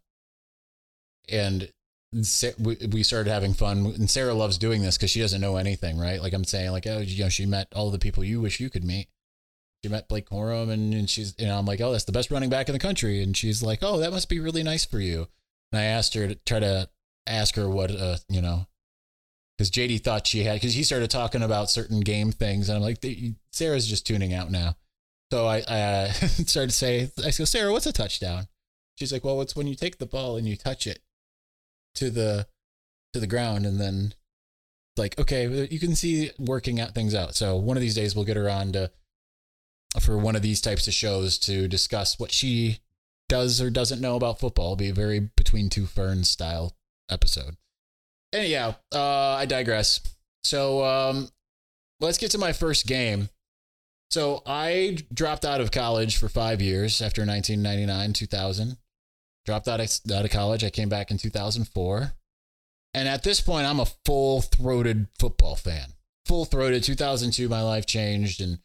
and 1.30 1.72
we 2.14 3.04
started 3.04 3.30
having 3.30 3.54
fun. 3.54 3.86
And 3.86 4.10
sarah 4.10 4.34
loves 4.34 4.58
doing 4.58 4.82
this 4.82 4.98
because 4.98 5.12
she 5.12 5.20
doesn't 5.20 5.42
know 5.42 5.58
anything 5.58 5.98
right? 5.98 6.22
Like 6.22 6.34
i'm 6.34 6.46
saying 6.46 6.72
like 6.72 6.88
oh 6.88 7.00
you 7.00 7.24
know 7.24 7.30
she 7.30 7.46
met 7.46 7.68
all 7.76 7.92
the 7.92 8.00
people 8.00 8.24
you 8.24 8.42
wish 8.42 8.60
you 8.60 8.70
could 8.70 8.84
meet. 8.84 9.08
She 9.84 9.90
met 9.90 10.08
blake 10.08 10.30
corum 10.30 10.70
and, 10.70 10.94
and 10.94 11.10
she's 11.10 11.36
you 11.38 11.48
know 11.48 11.58
i'm 11.58 11.66
like 11.66 11.82
oh 11.82 11.92
that's 11.92 12.06
the 12.06 12.12
best 12.12 12.32
running 12.32 12.50
back 12.50 12.70
in 12.70 12.74
the 12.74 12.80
country. 12.80 13.22
And 13.22 13.36
she's 13.36 13.62
like 13.62 13.80
oh 13.82 14.00
that 14.00 14.12
must 14.12 14.30
be 14.30 14.40
really 14.40 14.64
nice 14.64 14.86
for 14.86 15.00
you. 15.00 15.28
And 15.72 15.82
i 15.82 15.84
asked 15.84 16.14
her 16.14 16.28
to 16.28 16.36
try 16.36 16.60
to 16.60 16.90
ask 17.26 17.56
her 17.56 17.70
what 17.70 17.92
uh 17.92 18.18
you 18.30 18.42
know 18.42 18.68
because 19.58 19.70
jd 19.70 20.02
thought 20.02 20.26
she 20.26 20.44
had 20.44 20.54
because 20.54 20.74
he 20.74 20.84
started 20.84 21.10
talking 21.10 21.44
about 21.44 21.70
certain 21.70 22.00
game 22.00 22.32
things 22.32 22.70
and 22.70 22.78
i'm 22.78 22.82
like 22.82 23.04
sarah's 23.52 23.88
just 23.88 24.08
tuning 24.08 24.34
out 24.34 24.50
now. 24.50 24.76
So 25.30 25.46
i, 25.46 25.58
I 25.68 25.82
uh, 25.82 26.12
started 26.12 26.70
to 26.70 26.76
say 26.76 27.12
i 27.20 27.32
go 27.32 27.44
sarah 27.44 27.72
what's 27.74 27.86
a 27.86 27.92
touchdown? 27.92 28.48
She's 28.96 29.12
like 29.12 29.26
well 29.26 29.42
it's 29.42 29.58
when 29.58 29.68
you 29.68 29.76
take 29.76 29.98
the 29.98 30.06
ball 30.06 30.38
and 30.38 30.48
you 30.48 30.56
touch 30.56 30.88
it 30.88 31.00
to 31.98 32.10
the 32.10 32.48
to 33.14 33.20
the 33.20 33.28
ground 33.28 33.66
and 33.66 33.80
then 33.80 34.14
like 34.98 35.20
okay 35.20 35.68
you 35.70 35.80
can 35.80 35.96
see 35.96 36.32
working 36.40 36.80
out 36.80 36.94
things 36.94 37.14
out. 37.14 37.36
So 37.36 37.56
one 37.56 37.78
of 37.78 37.82
these 37.82 37.96
days 37.96 38.16
we'll 38.16 38.26
get 38.26 38.38
her 38.38 38.50
on 38.50 38.72
to 38.74 38.92
for 40.00 40.18
one 40.18 40.36
of 40.36 40.42
these 40.42 40.62
types 40.62 40.88
of 40.88 40.94
shows 40.94 41.38
to 41.40 41.68
discuss 41.68 42.20
what 42.20 42.32
she 42.32 42.80
does 43.30 43.62
or 43.62 43.70
doesn't 43.70 44.02
know 44.02 44.16
about 44.16 44.40
football. 44.40 44.68
It'll 44.68 44.76
be 44.76 44.90
a 44.90 44.94
very 44.94 45.30
between 45.36 45.70
two 45.70 45.86
ferns 45.86 46.30
style 46.30 46.76
episode. 47.10 47.58
Anyhow 48.34 48.76
uh 48.94 49.36
i 49.36 49.46
digress. 49.46 50.02
So 50.44 50.84
um 50.84 51.30
let's 52.00 52.18
get 52.18 52.32
to 52.32 52.38
my 52.38 52.54
first 52.54 52.86
game. 52.86 53.30
So 54.12 54.44
i 54.46 54.98
dropped 55.14 55.46
out 55.46 55.62
of 55.62 55.72
college 55.72 56.18
for 56.18 56.30
five 56.30 56.62
years 56.62 57.02
after 57.02 57.26
1999 57.26 58.14
2000 58.14 58.78
dropped 59.48 59.68
out 59.68 59.80
of, 59.80 59.90
out 60.14 60.26
of 60.26 60.32
college. 60.32 60.64
I 60.64 60.70
came 60.70 60.90
back 60.90 61.10
in 61.10 61.18
2004. 61.18 62.14
And 62.94 63.08
at 63.08 63.24
this 63.24 63.42
point, 63.42 63.66
I'm 63.66 63.80
a 63.80 63.88
full 64.06 64.42
throated 64.42 65.08
football 65.18 65.56
fan. 65.56 65.94
Full 66.26 66.46
throated. 66.46 66.84
2002, 66.84 67.48
my 67.48 67.62
life 67.62 67.86
changed 67.86 68.42
and 68.42 68.60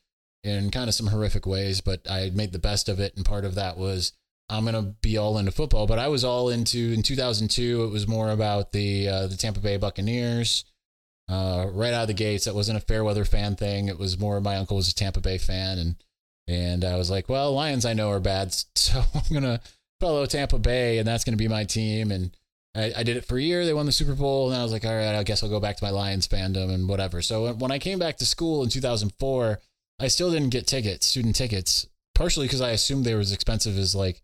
in 0.44 0.72
kind 0.72 0.88
of 0.88 0.94
some 0.94 1.06
horrific 1.06 1.46
ways, 1.46 1.80
but 1.80 2.00
I 2.10 2.30
made 2.34 2.50
the 2.50 2.58
best 2.58 2.88
of 2.88 2.98
it. 2.98 3.16
And 3.16 3.24
part 3.24 3.44
of 3.44 3.54
that 3.54 3.78
was 3.78 4.12
I'm 4.48 4.64
going 4.64 4.74
to 4.74 4.94
be 5.00 5.16
all 5.16 5.38
into 5.38 5.52
football. 5.52 5.86
But 5.86 6.00
I 6.00 6.08
was 6.08 6.24
all 6.24 6.48
into 6.48 6.92
in 6.92 7.02
2002. 7.02 7.84
It 7.84 7.90
was 7.90 8.08
more 8.08 8.30
about 8.30 8.72
the 8.72 9.08
uh, 9.08 9.26
the 9.28 9.36
Tampa 9.36 9.60
Bay 9.60 9.76
Buccaneers. 9.76 10.64
Uh, 11.28 11.66
right 11.72 11.94
out 11.94 12.02
of 12.02 12.08
the 12.08 12.14
gates, 12.14 12.44
that 12.44 12.54
wasn't 12.54 12.76
a 12.76 12.80
fair 12.80 13.04
weather 13.04 13.24
fan 13.24 13.54
thing. 13.54 13.88
It 13.88 13.98
was 13.98 14.18
more 14.18 14.40
my 14.40 14.56
uncle 14.56 14.76
was 14.76 14.88
a 14.88 14.94
Tampa 14.94 15.20
Bay 15.20 15.38
fan, 15.38 15.78
and 15.78 15.96
and 16.48 16.84
I 16.84 16.96
was 16.96 17.10
like, 17.10 17.28
well, 17.28 17.54
Lions 17.54 17.86
I 17.86 17.94
know 17.94 18.10
are 18.10 18.20
bad, 18.20 18.52
so 18.74 19.04
I'm 19.14 19.32
gonna 19.32 19.60
follow 20.02 20.26
Tampa 20.26 20.59
Bay, 20.59 20.99
and 20.99 21.06
that's 21.06 21.25
going 21.25 21.32
to 21.32 21.42
be 21.42 21.49
my 21.49 21.64
team. 21.64 22.11
And 22.11 22.37
I, 22.75 22.92
I, 22.99 23.02
did 23.04 23.16
it 23.16 23.25
for 23.25 23.38
a 23.38 23.42
year. 23.42 23.64
They 23.64 23.73
won 23.73 23.87
the 23.87 23.92
Super 23.92 24.14
Bowl, 24.14 24.50
and 24.50 24.61
I 24.61 24.62
was 24.62 24.73
like, 24.73 24.85
all 24.85 24.94
right, 24.94 25.14
I 25.14 25.23
guess 25.23 25.42
I'll 25.42 25.49
go 25.49 25.61
back 25.61 25.76
to 25.76 25.85
my 25.85 25.90
Lions 25.90 26.26
fandom 26.26 26.75
and 26.75 26.88
whatever. 26.88 27.23
So 27.23 27.52
when 27.54 27.71
I 27.71 27.78
came 27.78 27.99
back 27.99 28.16
to 28.18 28.26
school 28.26 28.62
in 28.64 28.68
2004, 28.68 29.61
I 30.00 30.09
still 30.09 30.32
didn't 30.32 30.50
get 30.50 30.66
tickets, 30.66 31.06
student 31.06 31.37
tickets, 31.37 31.87
partially 32.14 32.47
because 32.47 32.61
I 32.61 32.71
assumed 32.71 33.04
they 33.04 33.14
were 33.14 33.21
as 33.21 33.32
expensive 33.32 33.78
as 33.78 33.94
like 33.94 34.23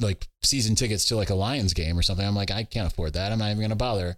like 0.00 0.28
season 0.42 0.76
tickets 0.76 1.06
to 1.06 1.16
like 1.16 1.30
a 1.30 1.34
Lions 1.34 1.72
game 1.74 1.98
or 1.98 2.02
something. 2.02 2.26
I'm 2.26 2.36
like, 2.36 2.50
I 2.50 2.64
can't 2.64 2.86
afford 2.86 3.14
that. 3.14 3.32
I'm 3.32 3.38
not 3.38 3.46
even 3.46 3.58
going 3.58 3.70
to 3.70 3.76
bother. 3.76 4.16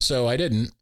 So 0.00 0.26
I 0.26 0.36
didn't. 0.36 0.72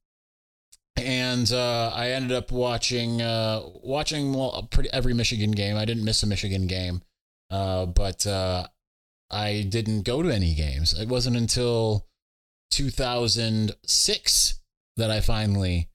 And 0.96 1.52
uh, 1.52 1.92
I 1.94 2.10
ended 2.12 2.32
up 2.32 2.50
watching 2.50 3.20
uh, 3.20 3.60
watching 3.82 4.32
well, 4.32 4.66
pretty 4.70 4.88
every 4.92 5.12
Michigan 5.12 5.50
game. 5.50 5.76
I 5.76 5.84
didn't 5.84 6.04
miss 6.04 6.22
a 6.22 6.26
Michigan 6.26 6.66
game, 6.66 7.02
uh, 7.50 7.84
but 7.84 8.26
uh, 8.26 8.66
I 9.30 9.66
didn't 9.68 10.02
go 10.02 10.22
to 10.22 10.30
any 10.30 10.54
games. 10.54 10.98
It 10.98 11.08
wasn't 11.08 11.36
until 11.36 12.06
2006 12.70 14.60
that 14.96 15.10
I 15.10 15.20
finally 15.20 15.88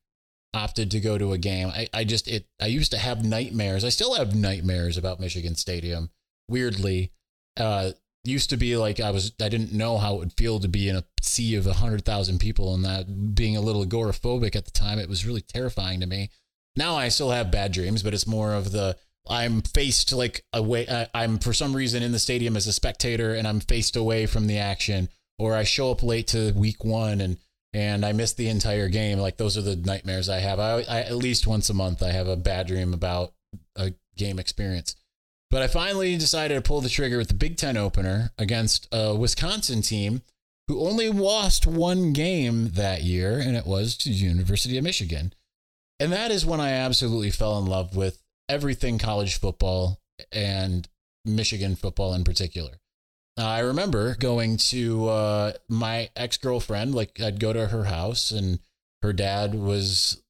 opted 0.54 0.92
to 0.92 1.00
go 1.00 1.18
to 1.18 1.32
a 1.32 1.38
game. 1.38 1.70
I, 1.70 1.88
I 1.94 2.04
just 2.04 2.28
it 2.28 2.46
I 2.62 2.68
used 2.68 2.92
to 2.92 2.98
have 2.98 3.24
nightmares. 3.24 3.84
I 3.84 3.90
still 3.90 4.16
have 4.16 4.36
nightmares 4.36 4.98
about 4.98 5.20
Michigan 5.20 5.56
Stadium. 5.56 6.10
Weirdly, 6.50 7.12
uh, 7.58 7.92
used 8.24 8.50
to 8.52 8.58
be 8.58 8.78
like 8.78 9.00
I 9.00 9.12
was 9.12 9.32
I 9.42 9.50
didn't 9.50 9.74
know 9.74 9.98
how 9.98 10.16
it 10.16 10.20
would 10.20 10.34
feel 10.34 10.60
to 10.60 10.68
be 10.68 10.90
in 10.90 10.96
a 10.96 11.06
sea 11.22 11.56
of 11.56 11.66
hundred 11.66 12.06
thousand 12.06 12.40
people 12.40 12.74
and 12.74 12.86
that 12.86 13.36
being 13.36 13.58
a 13.58 13.62
little 13.62 13.86
agoraphobic 13.86 14.56
at 14.56 14.66
the 14.66 14.72
time. 14.72 15.00
It 15.00 15.10
was 15.10 15.26
really 15.26 15.42
terrifying 15.42 16.00
to 16.02 16.06
me. 16.06 16.30
Now 16.76 16.96
I 16.96 17.10
still 17.10 17.32
have 17.32 17.52
bad 17.52 17.72
dreams, 17.72 18.04
but 18.04 18.14
it's 18.14 18.28
more 18.28 18.54
of 18.54 18.72
the 18.72 18.98
I'm 19.28 19.62
faced 19.62 20.14
like 20.14 20.44
away. 20.54 20.88
Uh, 20.88 21.06
I'm 21.14 21.38
for 21.38 21.54
some 21.54 21.76
reason 21.76 22.04
in 22.04 22.12
the 22.12 22.20
stadium 22.20 22.58
as 22.58 22.68
a 22.68 22.74
spectator, 22.74 23.34
and 23.34 23.48
I'm 23.48 23.60
faced 23.60 23.96
away 23.96 24.26
from 24.26 24.48
the 24.48 24.58
action, 24.58 25.10
or 25.38 25.56
I 25.56 25.64
show 25.64 25.92
up 25.92 26.04
late 26.04 26.28
to 26.28 26.52
week 26.54 26.84
one 26.84 27.22
and 27.22 27.38
and 27.74 28.06
I 28.06 28.12
miss 28.12 28.34
the 28.34 28.50
entire 28.50 28.90
game. 28.90 29.20
Like 29.20 29.38
those 29.38 29.58
are 29.58 29.62
the 29.62 29.76
nightmares 29.76 30.30
I 30.30 30.40
have. 30.40 30.60
I, 30.60 30.84
I 30.90 31.00
at 31.02 31.16
least 31.16 31.48
once 31.48 31.70
a 31.70 31.74
month 31.74 32.04
I 32.04 32.12
have 32.12 32.28
a 32.28 32.36
bad 32.36 32.68
dream 32.68 32.94
about 32.94 33.34
a 33.76 33.94
game 34.18 34.40
experience. 34.40 34.96
But 35.50 35.62
I 35.62 35.68
finally 35.68 36.18
decided 36.18 36.56
to 36.56 36.62
pull 36.62 36.80
the 36.82 36.90
trigger 36.90 37.18
with 37.18 37.28
the 37.28 37.34
Big 37.34 37.58
Ten 37.58 37.76
opener 37.76 38.32
against 38.38 38.88
a 38.92 39.14
Wisconsin 39.14 39.82
team 39.82 40.22
who 40.68 40.80
only 40.80 41.10
lost 41.10 41.68
one 41.68 42.14
game 42.14 42.70
that 42.70 43.04
year, 43.04 43.38
and 43.38 43.58
it 43.58 43.66
was 43.66 43.98
to 43.98 44.10
University 44.10 44.78
of 44.78 44.86
Michigan. 44.86 45.34
And 46.00 46.14
that 46.14 46.32
is 46.32 46.46
when 46.46 46.62
I 46.62 46.72
absolutely 46.72 47.32
fell 47.32 47.60
in 47.60 47.66
love 47.66 47.96
with 47.96 48.21
everything 48.52 48.98
college 48.98 49.40
football 49.40 50.02
and 50.32 50.88
Michigan 51.24 51.76
football 51.76 52.14
in 52.14 52.24
particular. 52.24 52.74
I 53.38 53.60
remember 53.60 54.16
going 54.16 54.58
to 54.58 55.08
uh, 55.08 55.54
my 55.70 56.10
ex 56.16 56.38
girlfriend, 56.38 56.94
like 56.94 57.20
I'd 57.20 57.40
go 57.40 57.54
to 57.54 57.68
her 57.68 57.86
house, 57.86 58.32
and 58.32 58.60
her 59.02 59.14
dad 59.14 59.56
was, 59.56 60.22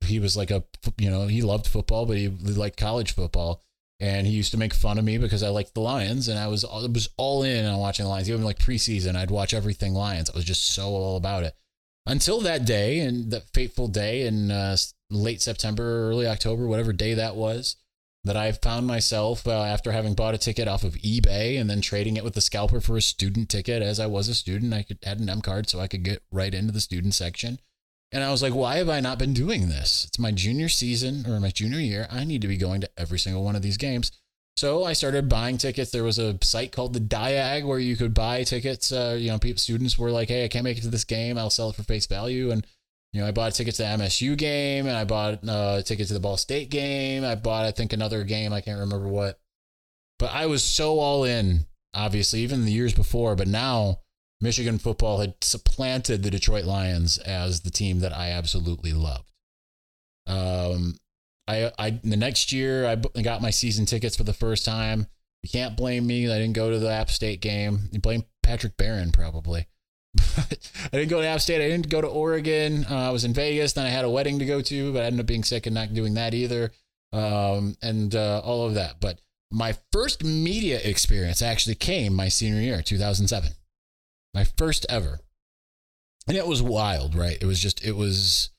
he 0.00 0.18
was 0.18 0.36
like 0.36 0.50
a, 0.50 0.64
you 0.98 1.10
know, 1.10 1.26
he 1.26 1.42
loved 1.42 1.66
football, 1.66 2.06
but 2.06 2.16
he 2.16 2.28
liked 2.28 2.78
college 2.78 3.14
football. 3.14 3.62
And 4.00 4.26
he 4.26 4.32
used 4.32 4.50
to 4.50 4.58
make 4.58 4.74
fun 4.74 4.98
of 4.98 5.04
me 5.04 5.16
because 5.18 5.44
I 5.44 5.50
liked 5.50 5.74
the 5.74 5.80
Lions, 5.80 6.26
and 6.26 6.36
I 6.36 6.48
was 6.48 6.64
I 6.64 6.88
was 6.88 7.08
all 7.16 7.44
in 7.44 7.64
on 7.64 7.78
watching 7.78 8.04
the 8.04 8.10
Lions. 8.10 8.28
Even 8.28 8.42
like 8.42 8.58
preseason, 8.58 9.14
I'd 9.14 9.30
watch 9.30 9.54
everything 9.54 9.94
Lions. 9.94 10.28
I 10.28 10.34
was 10.34 10.44
just 10.44 10.66
so 10.72 10.88
all 10.88 11.16
about 11.16 11.44
it 11.44 11.54
until 12.06 12.40
that 12.40 12.64
day 12.64 12.98
and 12.98 13.30
that 13.30 13.44
fateful 13.54 13.86
day 13.86 14.26
in 14.26 14.50
uh, 14.50 14.76
late 15.12 15.42
September, 15.42 16.08
early 16.08 16.26
October, 16.26 16.66
whatever 16.66 16.92
day 16.92 17.14
that 17.14 17.36
was, 17.36 17.76
that 18.24 18.36
I 18.36 18.52
found 18.52 18.86
myself 18.86 19.46
uh, 19.46 19.62
after 19.62 19.92
having 19.92 20.14
bought 20.14 20.34
a 20.34 20.38
ticket 20.38 20.68
off 20.68 20.84
of 20.84 20.94
eBay 20.94 21.60
and 21.60 21.68
then 21.68 21.80
trading 21.80 22.16
it 22.16 22.24
with 22.24 22.34
the 22.34 22.40
scalper 22.40 22.80
for 22.80 22.96
a 22.96 23.02
student 23.02 23.48
ticket. 23.48 23.82
As 23.82 23.98
I 23.98 24.06
was 24.06 24.28
a 24.28 24.34
student, 24.34 24.72
I 24.72 24.82
could 24.82 24.98
had 25.02 25.20
an 25.20 25.28
M 25.28 25.40
card 25.40 25.68
so 25.68 25.80
I 25.80 25.88
could 25.88 26.02
get 26.02 26.22
right 26.30 26.54
into 26.54 26.72
the 26.72 26.80
student 26.80 27.14
section. 27.14 27.58
And 28.12 28.22
I 28.22 28.30
was 28.30 28.42
like, 28.42 28.54
why 28.54 28.76
have 28.76 28.90
I 28.90 29.00
not 29.00 29.18
been 29.18 29.32
doing 29.32 29.68
this? 29.68 30.04
It's 30.06 30.18
my 30.18 30.32
junior 30.32 30.68
season 30.68 31.24
or 31.26 31.40
my 31.40 31.48
junior 31.48 31.80
year. 31.80 32.06
I 32.10 32.24
need 32.24 32.42
to 32.42 32.48
be 32.48 32.58
going 32.58 32.82
to 32.82 32.90
every 32.96 33.18
single 33.18 33.42
one 33.42 33.56
of 33.56 33.62
these 33.62 33.78
games. 33.78 34.12
So 34.56 34.84
I 34.84 34.92
started 34.92 35.30
buying 35.30 35.56
tickets. 35.56 35.90
There 35.90 36.04
was 36.04 36.18
a 36.18 36.36
site 36.42 36.72
called 36.72 36.92
the 36.92 37.00
Diag 37.00 37.64
where 37.64 37.78
you 37.78 37.96
could 37.96 38.12
buy 38.12 38.44
tickets. 38.44 38.92
Uh, 38.92 39.16
you 39.18 39.30
know, 39.30 39.38
people, 39.38 39.58
students 39.58 39.98
were 39.98 40.10
like, 40.10 40.28
"Hey, 40.28 40.44
I 40.44 40.48
can't 40.48 40.64
make 40.64 40.76
it 40.76 40.82
to 40.82 40.88
this 40.88 41.04
game. 41.04 41.38
I'll 41.38 41.48
sell 41.48 41.70
it 41.70 41.76
for 41.76 41.82
face 41.84 42.06
value." 42.06 42.50
And 42.50 42.66
you 43.12 43.20
know, 43.20 43.28
I 43.28 43.30
bought 43.30 43.52
a 43.52 43.54
ticket 43.54 43.74
to 43.76 43.82
the 43.82 43.88
MSU 43.88 44.36
game, 44.36 44.86
and 44.86 44.96
I 44.96 45.04
bought 45.04 45.46
uh, 45.46 45.76
a 45.78 45.82
ticket 45.82 46.08
to 46.08 46.14
the 46.14 46.20
Ball 46.20 46.36
State 46.36 46.70
game. 46.70 47.24
I 47.24 47.34
bought, 47.34 47.66
I 47.66 47.70
think, 47.70 47.92
another 47.92 48.24
game. 48.24 48.52
I 48.52 48.60
can't 48.62 48.80
remember 48.80 49.08
what. 49.08 49.38
But 50.18 50.32
I 50.32 50.46
was 50.46 50.64
so 50.64 50.98
all 50.98 51.24
in, 51.24 51.66
obviously, 51.92 52.40
even 52.40 52.64
the 52.64 52.72
years 52.72 52.94
before. 52.94 53.36
But 53.36 53.48
now, 53.48 53.98
Michigan 54.40 54.78
football 54.78 55.20
had 55.20 55.34
supplanted 55.42 56.22
the 56.22 56.30
Detroit 56.30 56.64
Lions 56.64 57.18
as 57.18 57.60
the 57.60 57.70
team 57.70 58.00
that 58.00 58.16
I 58.16 58.30
absolutely 58.30 58.92
loved. 58.92 59.30
Um, 60.26 60.96
I, 61.46 61.70
I 61.78 61.90
the 62.02 62.16
next 62.16 62.52
year 62.52 62.86
I 62.86 62.96
got 63.22 63.42
my 63.42 63.50
season 63.50 63.84
tickets 63.86 64.16
for 64.16 64.24
the 64.24 64.32
first 64.32 64.64
time. 64.64 65.06
You 65.42 65.50
can't 65.50 65.76
blame 65.76 66.06
me. 66.06 66.30
I 66.30 66.38
didn't 66.38 66.54
go 66.54 66.70
to 66.70 66.78
the 66.78 66.90
App 66.90 67.10
State 67.10 67.40
game. 67.40 67.88
You 67.90 68.00
blame 68.00 68.24
Patrick 68.42 68.76
Barron 68.76 69.12
probably. 69.12 69.66
I 70.18 70.56
didn't 70.92 71.08
go 71.08 71.20
to 71.20 71.26
App 71.26 71.40
State. 71.40 71.64
I 71.64 71.68
didn't 71.68 71.88
go 71.88 72.00
to 72.00 72.06
Oregon. 72.06 72.84
Uh, 72.90 73.08
I 73.08 73.10
was 73.10 73.24
in 73.24 73.32
Vegas. 73.32 73.72
Then 73.72 73.86
I 73.86 73.90
had 73.90 74.04
a 74.04 74.10
wedding 74.10 74.38
to 74.38 74.44
go 74.44 74.60
to, 74.60 74.92
but 74.92 75.02
I 75.02 75.06
ended 75.06 75.20
up 75.20 75.26
being 75.26 75.44
sick 75.44 75.66
and 75.66 75.74
not 75.74 75.94
doing 75.94 76.14
that 76.14 76.34
either. 76.34 76.70
Um, 77.12 77.76
and 77.82 78.14
uh, 78.14 78.40
all 78.44 78.66
of 78.66 78.74
that. 78.74 79.00
But 79.00 79.20
my 79.50 79.76
first 79.92 80.24
media 80.24 80.80
experience 80.82 81.42
actually 81.42 81.74
came 81.74 82.14
my 82.14 82.28
senior 82.28 82.60
year, 82.60 82.82
2007. 82.82 83.50
My 84.34 84.44
first 84.44 84.86
ever. 84.88 85.20
and 86.26 86.36
it 86.36 86.46
was 86.46 86.62
wild, 86.62 87.14
right? 87.14 87.36
It 87.40 87.44
was 87.44 87.60
just 87.60 87.84
it 87.84 87.92
was. 87.96 88.50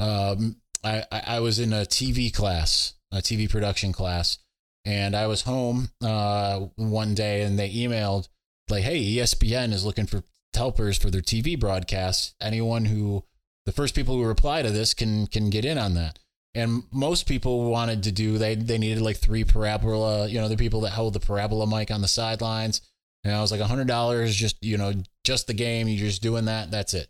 Um, 0.00 0.56
I 0.82 1.04
I, 1.10 1.40
was 1.40 1.58
in 1.58 1.72
a 1.72 1.86
TV 1.86 2.32
class, 2.32 2.94
a 3.10 3.18
TV 3.18 3.48
production 3.48 3.92
class, 3.92 4.38
and 4.84 5.14
I 5.16 5.26
was 5.26 5.42
home 5.42 5.88
uh 6.02 6.60
one 6.76 7.14
day, 7.14 7.42
and 7.42 7.58
they 7.58 7.70
emailed 7.70 8.28
like, 8.68 8.82
"Hey, 8.82 9.02
ESPN 9.02 9.72
is 9.72 9.84
looking 9.84 10.06
for 10.06 10.24
helpers 10.56 10.98
for 10.98 11.10
their 11.10 11.20
TV 11.20 11.58
broadcasts. 11.58 12.34
Anyone 12.40 12.86
who 12.86 13.24
the 13.66 13.72
first 13.72 13.94
people 13.94 14.16
who 14.16 14.24
reply 14.24 14.62
to 14.62 14.70
this 14.70 14.94
can 14.94 15.26
can 15.26 15.50
get 15.50 15.64
in 15.64 15.78
on 15.78 15.94
that." 15.94 16.18
And 16.54 16.84
most 16.92 17.26
people 17.26 17.70
wanted 17.70 18.04
to 18.04 18.12
do 18.12 18.38
they 18.38 18.54
they 18.54 18.78
needed 18.78 19.02
like 19.02 19.16
three 19.16 19.44
parabola, 19.44 20.28
you 20.28 20.40
know, 20.40 20.48
the 20.48 20.56
people 20.56 20.82
that 20.82 20.90
hold 20.90 21.12
the 21.12 21.20
parabola 21.20 21.66
mic 21.66 21.90
on 21.90 22.00
the 22.00 22.08
sidelines. 22.08 22.80
And 23.24 23.34
I 23.34 23.40
was 23.40 23.50
like 23.50 23.60
a 23.60 23.66
hundred 23.66 23.88
dollars, 23.88 24.36
just 24.36 24.62
you 24.62 24.76
know, 24.78 24.92
just 25.24 25.46
the 25.46 25.54
game. 25.54 25.88
You're 25.88 26.06
just 26.06 26.22
doing 26.22 26.44
that. 26.44 26.70
That's 26.70 26.94
it. 26.94 27.08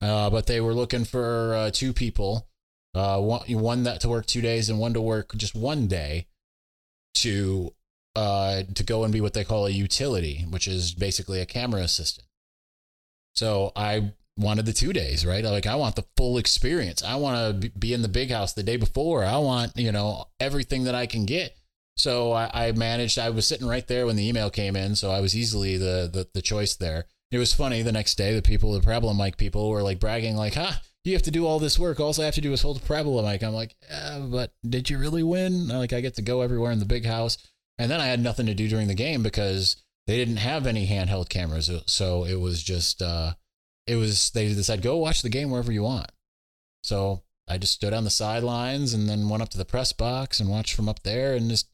Uh, 0.00 0.30
but 0.30 0.46
they 0.46 0.60
were 0.60 0.74
looking 0.74 1.04
for 1.04 1.54
uh, 1.54 1.70
two 1.70 1.92
people, 1.92 2.48
uh, 2.94 3.20
one 3.20 3.42
one 3.48 3.82
that 3.82 4.00
to 4.02 4.08
work 4.08 4.26
two 4.26 4.40
days 4.40 4.70
and 4.70 4.78
one 4.78 4.94
to 4.94 5.00
work 5.00 5.34
just 5.36 5.54
one 5.54 5.88
day, 5.88 6.26
to 7.14 7.74
uh 8.14 8.62
to 8.74 8.82
go 8.82 9.04
and 9.04 9.12
be 9.12 9.20
what 9.20 9.34
they 9.34 9.44
call 9.44 9.66
a 9.66 9.70
utility, 9.70 10.46
which 10.48 10.66
is 10.66 10.94
basically 10.94 11.40
a 11.40 11.46
camera 11.46 11.82
assistant. 11.82 12.26
So 13.36 13.72
I 13.76 14.12
wanted 14.36 14.66
the 14.66 14.72
two 14.72 14.92
days, 14.92 15.24
right? 15.24 15.44
Like 15.44 15.66
I 15.66 15.76
want 15.76 15.96
the 15.96 16.04
full 16.16 16.38
experience. 16.38 17.02
I 17.02 17.16
want 17.16 17.62
to 17.62 17.70
be 17.70 17.92
in 17.92 18.02
the 18.02 18.08
big 18.08 18.30
house 18.30 18.52
the 18.52 18.62
day 18.62 18.76
before. 18.76 19.24
I 19.24 19.38
want, 19.38 19.76
you 19.76 19.92
know, 19.92 20.26
everything 20.40 20.84
that 20.84 20.94
I 20.94 21.06
can 21.06 21.24
get. 21.24 21.56
So 21.96 22.32
I, 22.32 22.68
I 22.68 22.72
managed, 22.72 23.18
I 23.18 23.30
was 23.30 23.46
sitting 23.46 23.66
right 23.66 23.86
there 23.86 24.06
when 24.06 24.16
the 24.16 24.28
email 24.28 24.50
came 24.50 24.76
in. 24.76 24.96
So 24.96 25.10
I 25.10 25.20
was 25.20 25.34
easily 25.34 25.78
the, 25.78 26.10
the, 26.12 26.28
the 26.34 26.42
choice 26.42 26.74
there. 26.76 27.06
It 27.30 27.38
was 27.38 27.54
funny 27.54 27.82
the 27.82 27.92
next 27.92 28.16
day, 28.16 28.34
the 28.34 28.42
people, 28.42 28.72
the 28.72 28.80
parabola 28.80 29.14
mic 29.14 29.36
people 29.36 29.70
were 29.70 29.82
like 29.82 29.98
bragging 29.98 30.36
like, 30.36 30.54
huh, 30.54 30.72
you 31.04 31.14
have 31.14 31.22
to 31.22 31.30
do 31.30 31.46
all 31.46 31.58
this 31.58 31.78
work. 31.78 31.98
All 31.98 32.14
I 32.20 32.24
have 32.24 32.34
to 32.34 32.40
do 32.40 32.52
is 32.52 32.62
hold 32.62 32.76
a 32.76 32.80
parabola 32.80 33.22
mic. 33.22 33.42
I'm 33.42 33.54
like, 33.54 33.74
but 34.28 34.52
did 34.68 34.90
you 34.90 34.98
really 34.98 35.22
win? 35.22 35.68
Like 35.68 35.92
I 35.92 36.00
get 36.00 36.16
to 36.16 36.22
go 36.22 36.42
everywhere 36.42 36.72
in 36.72 36.78
the 36.78 36.84
big 36.84 37.06
house. 37.06 37.38
And 37.78 37.90
then 37.90 38.00
I 38.00 38.06
had 38.06 38.20
nothing 38.20 38.46
to 38.46 38.54
do 38.54 38.68
during 38.68 38.88
the 38.88 38.94
game 38.94 39.22
because 39.22 39.76
they 40.06 40.16
didn't 40.16 40.36
have 40.36 40.66
any 40.66 40.86
handheld 40.86 41.28
cameras. 41.28 41.70
So 41.86 42.24
it 42.24 42.40
was 42.40 42.62
just, 42.62 43.02
uh, 43.02 43.34
it 43.86 43.96
was 43.96 44.30
they 44.30 44.48
decided 44.48 44.82
go 44.82 44.96
watch 44.96 45.22
the 45.22 45.28
game 45.28 45.50
wherever 45.50 45.72
you 45.72 45.82
want. 45.82 46.10
So 46.82 47.22
I 47.48 47.58
just 47.58 47.74
stood 47.74 47.92
on 47.92 48.04
the 48.04 48.10
sidelines 48.10 48.94
and 48.94 49.08
then 49.08 49.28
went 49.28 49.42
up 49.42 49.50
to 49.50 49.58
the 49.58 49.64
press 49.64 49.92
box 49.92 50.40
and 50.40 50.50
watched 50.50 50.74
from 50.74 50.88
up 50.88 51.02
there 51.02 51.34
and 51.34 51.50
just 51.50 51.68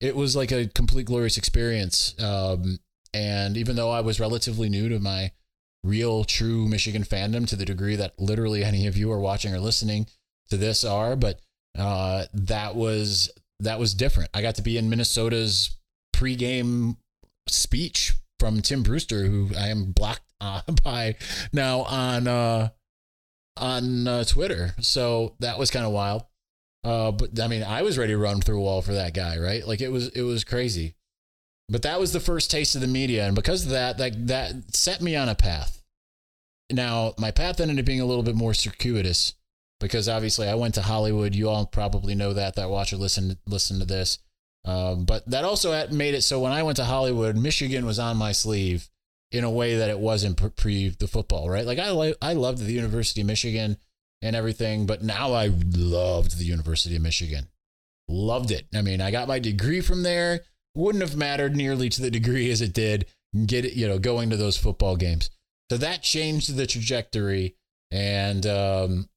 it 0.00 0.14
was 0.16 0.36
like 0.36 0.52
a 0.52 0.68
complete 0.68 1.06
glorious 1.06 1.36
experience. 1.36 2.14
Um, 2.22 2.78
and 3.12 3.56
even 3.56 3.76
though 3.76 3.90
I 3.90 4.00
was 4.00 4.20
relatively 4.20 4.68
new 4.68 4.88
to 4.88 4.98
my 4.98 5.32
real 5.84 6.24
true 6.24 6.66
Michigan 6.66 7.04
fandom 7.04 7.46
to 7.48 7.56
the 7.56 7.64
degree 7.64 7.96
that 7.96 8.18
literally 8.18 8.64
any 8.64 8.86
of 8.86 8.96
you 8.96 9.10
are 9.12 9.20
watching 9.20 9.54
or 9.54 9.60
listening 9.60 10.06
to 10.50 10.56
this 10.56 10.84
are, 10.84 11.16
but 11.16 11.40
uh, 11.78 12.26
that 12.32 12.74
was 12.74 13.30
that 13.60 13.78
was 13.78 13.94
different. 13.94 14.30
I 14.34 14.42
got 14.42 14.54
to 14.56 14.62
be 14.62 14.78
in 14.78 14.88
Minnesota's 14.88 15.76
pregame 16.14 16.96
speech 17.50 18.12
from 18.38 18.62
Tim 18.62 18.82
Brewster, 18.82 19.26
who 19.26 19.50
I 19.56 19.68
am 19.68 19.92
blocked 19.92 20.22
uh, 20.40 20.62
by 20.84 21.16
now 21.52 21.80
on 21.82 22.26
uh, 22.26 22.68
on 23.56 24.06
uh, 24.06 24.24
Twitter. 24.24 24.74
So 24.80 25.34
that 25.40 25.58
was 25.58 25.70
kind 25.70 25.84
of 25.86 25.92
wild. 25.92 26.24
Uh, 26.84 27.10
but 27.10 27.38
I 27.40 27.48
mean, 27.48 27.62
I 27.62 27.82
was 27.82 27.98
ready 27.98 28.12
to 28.12 28.18
run 28.18 28.40
through 28.40 28.58
a 28.58 28.62
wall 28.62 28.82
for 28.82 28.92
that 28.92 29.14
guy, 29.14 29.38
right? 29.38 29.66
Like 29.66 29.80
it 29.80 29.90
was 29.90 30.08
it 30.08 30.22
was 30.22 30.44
crazy. 30.44 30.94
But 31.68 31.82
that 31.82 32.00
was 32.00 32.12
the 32.12 32.20
first 32.20 32.50
taste 32.50 32.74
of 32.76 32.80
the 32.80 32.86
media, 32.86 33.26
and 33.26 33.34
because 33.34 33.64
of 33.64 33.70
that, 33.70 33.98
that 33.98 34.26
that 34.28 34.74
set 34.74 35.02
me 35.02 35.16
on 35.16 35.28
a 35.28 35.34
path. 35.34 35.82
Now 36.70 37.14
my 37.18 37.30
path 37.30 37.60
ended 37.60 37.78
up 37.78 37.84
being 37.84 38.00
a 38.00 38.06
little 38.06 38.22
bit 38.22 38.34
more 38.34 38.54
circuitous 38.54 39.34
because 39.80 40.08
obviously 40.08 40.48
I 40.48 40.54
went 40.54 40.74
to 40.76 40.82
Hollywood. 40.82 41.34
You 41.34 41.48
all 41.48 41.66
probably 41.66 42.14
know 42.14 42.32
that 42.32 42.56
that 42.56 42.70
watch 42.70 42.92
or 42.92 42.96
listen 42.96 43.38
listen 43.46 43.78
to 43.80 43.84
this. 43.84 44.18
Um, 44.64 45.04
but 45.04 45.28
that 45.30 45.44
also 45.44 45.86
made 45.88 46.14
it 46.14 46.22
so 46.22 46.40
when 46.40 46.52
I 46.52 46.62
went 46.62 46.76
to 46.76 46.84
Hollywood, 46.84 47.36
Michigan 47.36 47.86
was 47.86 47.98
on 47.98 48.16
my 48.16 48.32
sleeve 48.32 48.88
in 49.30 49.44
a 49.44 49.50
way 49.50 49.76
that 49.76 49.90
it 49.90 49.98
wasn't 49.98 50.56
pre 50.56 50.88
the 50.90 51.08
football, 51.08 51.48
right? 51.48 51.66
Like 51.66 51.78
I 51.78 52.14
I 52.20 52.32
loved 52.34 52.58
the 52.58 52.72
University 52.72 53.20
of 53.20 53.26
Michigan 53.26 53.76
and 54.22 54.34
everything, 54.34 54.86
but 54.86 55.02
now 55.02 55.32
I 55.32 55.50
loved 55.74 56.38
the 56.38 56.44
University 56.44 56.96
of 56.96 57.02
Michigan. 57.02 57.48
Loved 58.08 58.50
it. 58.50 58.66
I 58.74 58.82
mean, 58.82 59.00
I 59.00 59.10
got 59.10 59.28
my 59.28 59.38
degree 59.38 59.80
from 59.80 60.02
there. 60.02 60.40
Wouldn't 60.74 61.02
have 61.02 61.16
mattered 61.16 61.56
nearly 61.56 61.88
to 61.90 62.02
the 62.02 62.10
degree 62.10 62.50
as 62.50 62.60
it 62.60 62.72
did 62.72 63.06
get 63.46 63.64
it, 63.64 63.74
you 63.74 63.86
know, 63.86 63.98
going 63.98 64.30
to 64.30 64.36
those 64.36 64.56
football 64.56 64.96
games. 64.96 65.30
So 65.70 65.76
that 65.78 66.02
changed 66.02 66.56
the 66.56 66.66
trajectory. 66.66 67.56
And 67.90 68.46
um, 68.46 69.08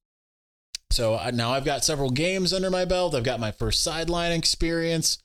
so 0.91 1.19
now 1.33 1.51
I've 1.51 1.65
got 1.65 1.85
several 1.85 2.09
games 2.09 2.53
under 2.53 2.69
my 2.69 2.85
belt. 2.85 3.15
I've 3.15 3.23
got 3.23 3.39
my 3.39 3.51
first 3.51 3.83
sideline 3.83 4.31
experience. 4.31 5.21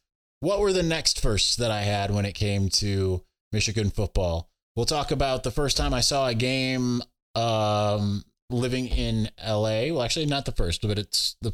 What 0.47 0.61
were 0.61 0.73
the 0.73 0.85
next 0.85 1.21
firsts 1.21 1.57
that 1.57 1.73
I 1.73 1.83
had 1.83 2.13
when 2.13 2.25
it 2.25 2.35
came 2.35 2.69
to 2.69 3.25
Michigan 3.51 3.91
football? 3.91 4.49
We'll 4.77 4.87
talk 4.87 5.11
about 5.11 5.43
the 5.43 5.51
first 5.51 5.77
time 5.77 5.93
I 5.93 5.99
saw 5.99 6.29
a 6.29 6.37
game 6.37 7.03
um, 7.35 8.23
living 8.49 8.87
in 8.87 9.29
LA. 9.45 9.91
Well, 9.91 10.05
actually, 10.05 10.27
not 10.27 10.45
the 10.45 10.53
first, 10.53 10.87
but 10.87 11.01
it's 11.01 11.35
the 11.43 11.53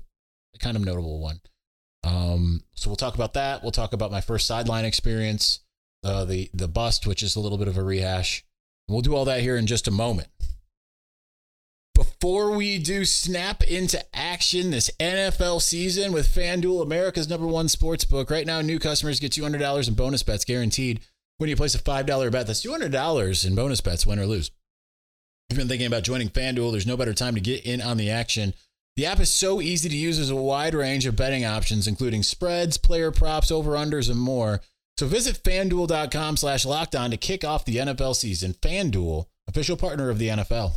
kind 0.59 0.77
of 0.77 0.85
notable 0.85 1.21
one. 1.21 1.41
Um, 2.05 2.65
so 2.75 2.91
we'll 2.91 2.97
talk 2.97 3.15
about 3.15 3.33
that. 3.33 3.63
We'll 3.63 3.73
talk 3.73 3.95
about 3.95 4.11
my 4.11 4.21
first 4.21 4.47
sideline 4.47 4.85
experience, 4.85 5.61
uh, 6.05 6.27
the 6.27 6.51
the 6.53 6.69
bust, 6.69 7.07
which 7.07 7.23
is 7.23 7.35
a 7.35 7.41
little 7.41 7.57
bit 7.57 7.69
of 7.69 7.79
a 7.79 7.83
rehash. 7.83 8.45
We'll 8.91 9.01
do 9.01 9.17
all 9.17 9.25
that 9.25 9.41
here 9.41 9.57
in 9.57 9.67
just 9.67 9.89
a 9.89 9.91
moment. 9.91 10.29
Before 12.23 12.53
we 12.53 12.79
do 12.79 13.05
snap 13.05 13.65
into 13.65 14.01
action 14.15 14.71
this 14.71 14.93
NFL 15.01 15.61
season 15.61 16.13
with 16.13 16.33
FanDuel, 16.33 16.81
America's 16.81 17.29
number 17.29 17.49
one 17.49 17.67
sports 17.67 18.05
book, 18.05 18.31
right 18.31 18.47
now 18.47 18.61
new 18.61 18.79
customers 18.79 19.19
get 19.19 19.33
$200 19.33 19.89
in 19.89 19.95
bonus 19.95 20.23
bets 20.23 20.45
guaranteed 20.45 21.01
when 21.39 21.51
you 21.51 21.57
place 21.57 21.75
a 21.75 21.81
$5 21.81 22.31
bet. 22.31 22.47
That's 22.47 22.65
$200 22.65 23.45
in 23.45 23.57
bonus 23.57 23.81
bets, 23.81 24.07
win 24.07 24.21
or 24.21 24.27
lose. 24.27 24.53
If 25.51 25.57
you've 25.57 25.59
been 25.59 25.69
thinking 25.69 25.89
about 25.89 26.05
joining 26.05 26.29
FanDuel, 26.29 26.71
there's 26.71 26.87
no 26.87 26.97
better 26.97 27.13
time 27.13 27.35
to 27.35 27.41
get 27.41 27.67
in 27.67 27.81
on 27.81 27.97
the 27.97 28.09
action. 28.09 28.55
The 28.95 29.07
app 29.07 29.19
is 29.19 29.35
so 29.35 29.61
easy 29.61 29.89
to 29.89 29.97
use. 29.97 30.19
There's 30.19 30.31
a 30.31 30.37
wide 30.37 30.75
range 30.75 31.07
of 31.07 31.17
betting 31.17 31.45
options, 31.45 31.89
including 31.89 32.23
spreads, 32.23 32.79
player 32.79 33.11
props, 33.11 33.51
over-unders, 33.51 34.09
and 34.09 34.21
more. 34.21 34.61
So 34.97 35.09
visit 35.09 35.43
fanduel.com 35.43 36.37
slash 36.37 36.65
locked 36.65 36.95
on 36.95 37.11
to 37.11 37.17
kick 37.17 37.45
off 37.45 37.65
the 37.65 37.79
NFL 37.79 38.15
season. 38.15 38.55
FanDuel, 38.63 39.27
official 39.49 39.77
partner 39.77 40.09
of 40.09 40.21
the 40.21 40.29
NFL. 40.29 40.75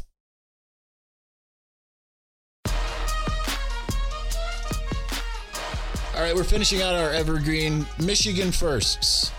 All 6.15 6.21
right, 6.21 6.33
we're 6.33 6.45
finishing 6.45 6.81
out 6.81 6.95
our 6.95 7.09
evergreen 7.09 7.85
Michigan 8.01 8.49
firsts. 8.49 9.33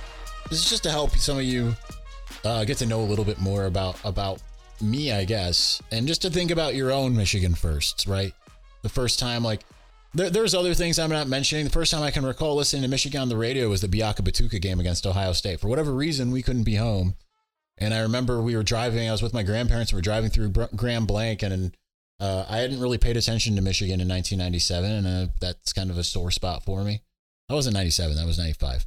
This 0.50 0.62
is 0.62 0.68
just 0.68 0.82
to 0.82 0.90
help 0.90 1.16
some 1.16 1.38
of 1.38 1.44
you 1.44 1.74
uh, 2.44 2.66
get 2.66 2.76
to 2.78 2.86
know 2.86 3.00
a 3.00 3.08
little 3.08 3.24
bit 3.24 3.40
more 3.40 3.64
about 3.64 3.98
about 4.04 4.42
me, 4.82 5.10
I 5.10 5.24
guess, 5.24 5.82
and 5.90 6.06
just 6.06 6.20
to 6.22 6.30
think 6.30 6.50
about 6.50 6.74
your 6.74 6.92
own 6.92 7.16
Michigan 7.16 7.54
firsts, 7.54 8.06
right? 8.06 8.34
The 8.82 8.90
first 8.90 9.18
time, 9.18 9.42
like, 9.42 9.62
there, 10.12 10.28
there's 10.28 10.54
other 10.54 10.74
things 10.74 10.98
I'm 10.98 11.08
not 11.08 11.28
mentioning. 11.28 11.64
The 11.64 11.70
first 11.70 11.92
time 11.92 12.02
I 12.02 12.10
can 12.10 12.26
recall 12.26 12.56
listening 12.56 12.82
to 12.82 12.88
Michigan 12.88 13.22
on 13.22 13.30
the 13.30 13.38
radio 13.38 13.70
was 13.70 13.80
the 13.80 13.88
Biakabutuka 13.88 14.60
game 14.60 14.78
against 14.78 15.06
Ohio 15.06 15.32
State. 15.32 15.60
For 15.60 15.68
whatever 15.68 15.94
reason, 15.94 16.30
we 16.30 16.42
couldn't 16.42 16.64
be 16.64 16.74
home. 16.74 17.14
And 17.78 17.94
I 17.94 18.00
remember 18.00 18.42
we 18.42 18.54
were 18.54 18.62
driving, 18.62 19.08
I 19.08 19.12
was 19.12 19.22
with 19.22 19.32
my 19.32 19.42
grandparents, 19.42 19.94
we 19.94 19.96
were 19.96 20.02
driving 20.02 20.28
through 20.28 20.50
Grand 20.50 21.06
Blanc, 21.06 21.42
and 21.42 21.74
uh, 22.18 22.46
I 22.48 22.58
hadn't 22.58 22.80
really 22.80 22.98
paid 22.98 23.16
attention 23.16 23.56
to 23.56 23.62
Michigan 23.62 24.00
in 24.00 24.08
1997, 24.08 24.90
and 24.90 25.06
uh, 25.06 25.32
that's 25.40 25.72
kind 25.72 25.90
of 25.90 25.98
a 25.98 26.04
sore 26.04 26.30
spot 26.30 26.64
for 26.64 26.82
me. 26.82 27.02
I 27.48 27.54
wasn't 27.54 27.74
97, 27.74 28.16
that 28.16 28.26
was 28.26 28.38
95. 28.38 28.86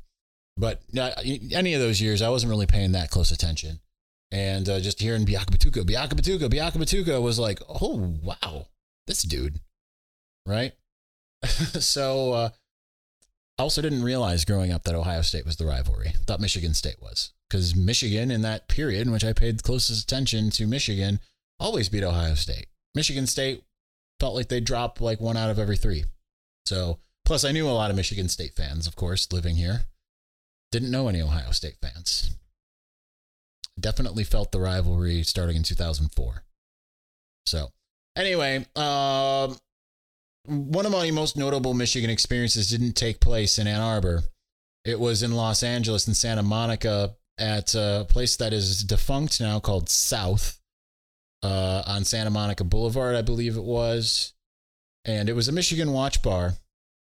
But 0.57 0.81
uh, 0.97 1.11
any 1.51 1.73
of 1.73 1.79
those 1.79 2.01
years, 2.01 2.21
I 2.21 2.29
wasn't 2.29 2.49
really 2.49 2.65
paying 2.65 2.91
that 2.91 3.11
close 3.11 3.31
attention. 3.31 3.79
And 4.31 4.67
uh, 4.67 4.79
just 4.79 4.99
hearing 4.99 5.25
Biakabutuka, 5.25 5.83
Biaka 5.83 6.13
Batuka, 6.13 6.49
Biakabutuka 6.49 7.21
was 7.21 7.39
like, 7.39 7.61
oh, 7.67 8.15
wow, 8.21 8.67
this 9.07 9.23
dude, 9.23 9.59
right? 10.45 10.73
so 11.43 12.33
uh, 12.33 12.49
I 13.57 13.63
also 13.63 13.81
didn't 13.81 14.03
realize 14.03 14.45
growing 14.45 14.71
up 14.71 14.83
that 14.83 14.95
Ohio 14.95 15.21
State 15.21 15.45
was 15.45 15.57
the 15.57 15.65
rivalry. 15.65 16.13
Thought 16.25 16.41
Michigan 16.41 16.73
State 16.73 17.01
was. 17.01 17.31
Because 17.49 17.75
Michigan, 17.75 18.29
in 18.29 18.41
that 18.43 18.67
period 18.67 19.07
in 19.07 19.11
which 19.11 19.23
I 19.23 19.33
paid 19.33 19.57
the 19.57 19.63
closest 19.63 20.03
attention 20.03 20.49
to 20.51 20.67
Michigan, 20.67 21.19
always 21.59 21.89
beat 21.89 22.03
Ohio 22.03 22.35
State. 22.35 22.67
Michigan 22.95 23.27
State 23.27 23.63
felt 24.19 24.35
like 24.35 24.49
they 24.49 24.59
dropped 24.59 25.01
like 25.01 25.21
one 25.21 25.37
out 25.37 25.49
of 25.49 25.59
every 25.59 25.77
three. 25.77 26.05
So, 26.65 26.99
plus, 27.25 27.43
I 27.43 27.51
knew 27.51 27.67
a 27.67 27.71
lot 27.71 27.89
of 27.89 27.95
Michigan 27.95 28.29
State 28.29 28.53
fans, 28.55 28.87
of 28.87 28.95
course, 28.95 29.31
living 29.31 29.55
here. 29.55 29.85
Didn't 30.71 30.91
know 30.91 31.07
any 31.07 31.21
Ohio 31.21 31.51
State 31.51 31.77
fans. 31.81 32.35
Definitely 33.79 34.23
felt 34.23 34.51
the 34.51 34.59
rivalry 34.59 35.23
starting 35.23 35.55
in 35.55 35.63
2004. 35.63 36.43
So, 37.45 37.69
anyway, 38.15 38.65
um, 38.75 39.57
one 40.45 40.85
of 40.85 40.91
my 40.91 41.09
most 41.11 41.37
notable 41.37 41.73
Michigan 41.73 42.09
experiences 42.09 42.69
didn't 42.69 42.93
take 42.93 43.19
place 43.19 43.57
in 43.57 43.67
Ann 43.67 43.81
Arbor. 43.81 44.23
It 44.85 44.99
was 44.99 45.23
in 45.23 45.31
Los 45.31 45.63
Angeles 45.63 46.07
and 46.07 46.15
Santa 46.15 46.43
Monica 46.43 47.15
at 47.37 47.73
a 47.73 48.05
place 48.09 48.35
that 48.37 48.53
is 48.53 48.83
defunct 48.83 49.39
now 49.39 49.59
called 49.59 49.89
South. 49.89 50.59
Uh, 51.41 51.83
on 51.87 52.03
Santa 52.03 52.29
Monica 52.29 52.63
Boulevard, 52.63 53.15
I 53.15 53.21
believe 53.21 53.55
it 53.55 53.63
was, 53.63 54.33
and 55.05 55.29
it 55.29 55.33
was 55.33 55.47
a 55.47 55.53
Michigan 55.53 55.93
Watch 55.93 56.21
Bar, 56.21 56.53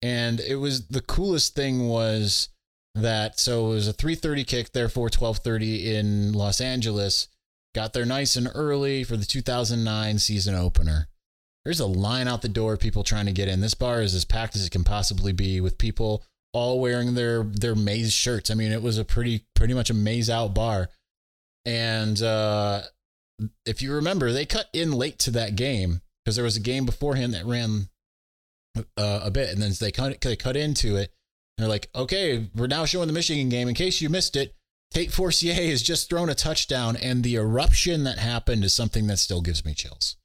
and 0.02 0.40
it 0.40 0.56
was 0.56 0.88
the 0.88 1.00
coolest 1.00 1.54
thing 1.54 1.88
was 1.88 2.50
that 2.94 3.38
so 3.38 3.70
it 3.70 3.74
was 3.74 3.88
a 3.88 3.94
3:30 3.94 4.44
kick, 4.46 4.72
therefore 4.72 5.08
12:30 5.08 5.86
in 5.94 6.32
Los 6.32 6.60
Angeles. 6.60 7.28
Got 7.74 7.92
there 7.92 8.04
nice 8.04 8.36
and 8.36 8.50
early 8.54 9.04
for 9.04 9.16
the 9.16 9.24
2009 9.24 10.18
season 10.18 10.54
opener. 10.54 11.08
There's 11.64 11.80
a 11.80 11.86
line 11.86 12.26
out 12.26 12.42
the 12.42 12.48
door, 12.48 12.76
people 12.76 13.04
trying 13.04 13.26
to 13.26 13.32
get 13.32 13.48
in. 13.48 13.60
This 13.60 13.74
bar 13.74 14.02
is 14.02 14.14
as 14.14 14.24
packed 14.24 14.56
as 14.56 14.66
it 14.66 14.70
can 14.70 14.82
possibly 14.82 15.32
be, 15.32 15.60
with 15.60 15.78
people 15.78 16.24
all 16.52 16.80
wearing 16.80 17.14
their 17.14 17.44
their 17.44 17.74
maize 17.74 18.12
shirts. 18.12 18.50
I 18.50 18.54
mean, 18.54 18.72
it 18.72 18.82
was 18.82 18.98
a 18.98 19.04
pretty 19.04 19.44
pretty 19.54 19.74
much 19.74 19.90
a 19.90 19.94
maize 19.94 20.30
out 20.30 20.54
bar. 20.54 20.88
And 21.64 22.20
uh, 22.22 22.82
if 23.64 23.82
you 23.82 23.94
remember, 23.94 24.32
they 24.32 24.46
cut 24.46 24.68
in 24.72 24.92
late 24.92 25.18
to 25.20 25.30
that 25.32 25.56
game 25.56 26.00
because 26.24 26.36
there 26.36 26.44
was 26.44 26.56
a 26.56 26.60
game 26.60 26.86
beforehand 26.86 27.34
that 27.34 27.46
ran 27.46 27.88
uh, 28.96 29.20
a 29.24 29.30
bit, 29.30 29.50
and 29.50 29.62
then 29.62 29.72
they 29.80 29.90
cut 29.90 30.20
they 30.20 30.36
cut 30.36 30.56
into 30.56 30.96
it. 30.96 31.12
they're 31.58 31.68
like, 31.68 31.88
okay, 31.94 32.48
we're 32.54 32.66
now 32.66 32.84
showing 32.84 33.06
the 33.06 33.12
Michigan 33.12 33.48
game. 33.48 33.68
In 33.68 33.74
case 33.74 34.00
you 34.00 34.08
missed 34.08 34.36
it, 34.36 34.54
Tate 34.92 35.12
Forcier 35.12 35.54
has 35.54 35.82
just 35.82 36.08
thrown 36.08 36.28
a 36.28 36.34
touchdown, 36.34 36.96
and 36.96 37.22
the 37.22 37.36
eruption 37.36 38.04
that 38.04 38.18
happened 38.18 38.64
is 38.64 38.72
something 38.72 39.06
that 39.06 39.18
still 39.18 39.40
gives 39.40 39.64
me 39.64 39.74
chills. 39.74 40.16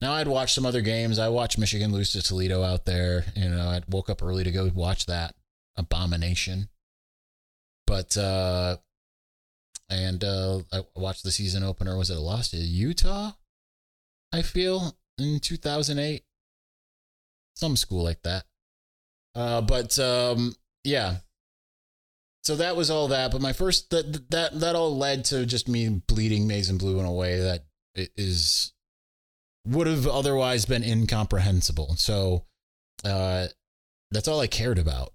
Now 0.00 0.14
I'd 0.14 0.26
watched 0.26 0.54
some 0.56 0.66
other 0.66 0.80
games. 0.80 1.20
I 1.20 1.28
watched 1.28 1.58
Michigan 1.58 1.92
lose 1.92 2.10
to 2.12 2.22
Toledo 2.22 2.64
out 2.64 2.86
there. 2.86 3.24
You 3.36 3.48
know, 3.48 3.68
I 3.68 3.82
woke 3.88 4.10
up 4.10 4.20
early 4.20 4.42
to 4.42 4.50
go 4.50 4.68
watch 4.74 5.06
that 5.06 5.36
abomination. 5.76 6.68
But 7.86 8.16
uh 8.16 8.78
and 9.92 10.24
uh 10.24 10.60
I 10.72 10.80
watched 10.96 11.22
the 11.22 11.30
season 11.30 11.62
opener. 11.62 11.96
Was 11.96 12.10
it 12.10 12.16
a 12.16 12.20
loss 12.20 12.50
to 12.50 12.56
Utah? 12.56 13.32
I 14.32 14.42
feel 14.42 14.96
in 15.18 15.40
2008, 15.40 16.24
some 17.54 17.76
school 17.76 18.02
like 18.02 18.22
that. 18.22 18.44
Uh, 19.34 19.60
but 19.60 19.98
um, 19.98 20.54
yeah. 20.84 21.16
So 22.42 22.56
that 22.56 22.76
was 22.76 22.90
all 22.90 23.08
that. 23.08 23.30
But 23.30 23.40
my 23.40 23.52
first 23.52 23.90
that 23.90 24.30
that 24.30 24.58
that 24.60 24.74
all 24.74 24.96
led 24.96 25.24
to 25.26 25.46
just 25.46 25.68
me 25.68 25.88
bleeding 25.88 26.46
maize 26.46 26.68
and 26.68 26.78
blue 26.78 26.98
in 26.98 27.06
a 27.06 27.12
way 27.12 27.38
that 27.38 27.64
is 27.94 28.72
would 29.64 29.86
have 29.86 30.06
otherwise 30.06 30.64
been 30.64 30.82
incomprehensible. 30.82 31.94
So 31.96 32.46
uh, 33.04 33.46
that's 34.10 34.26
all 34.26 34.40
I 34.40 34.48
cared 34.48 34.78
about 34.78 35.12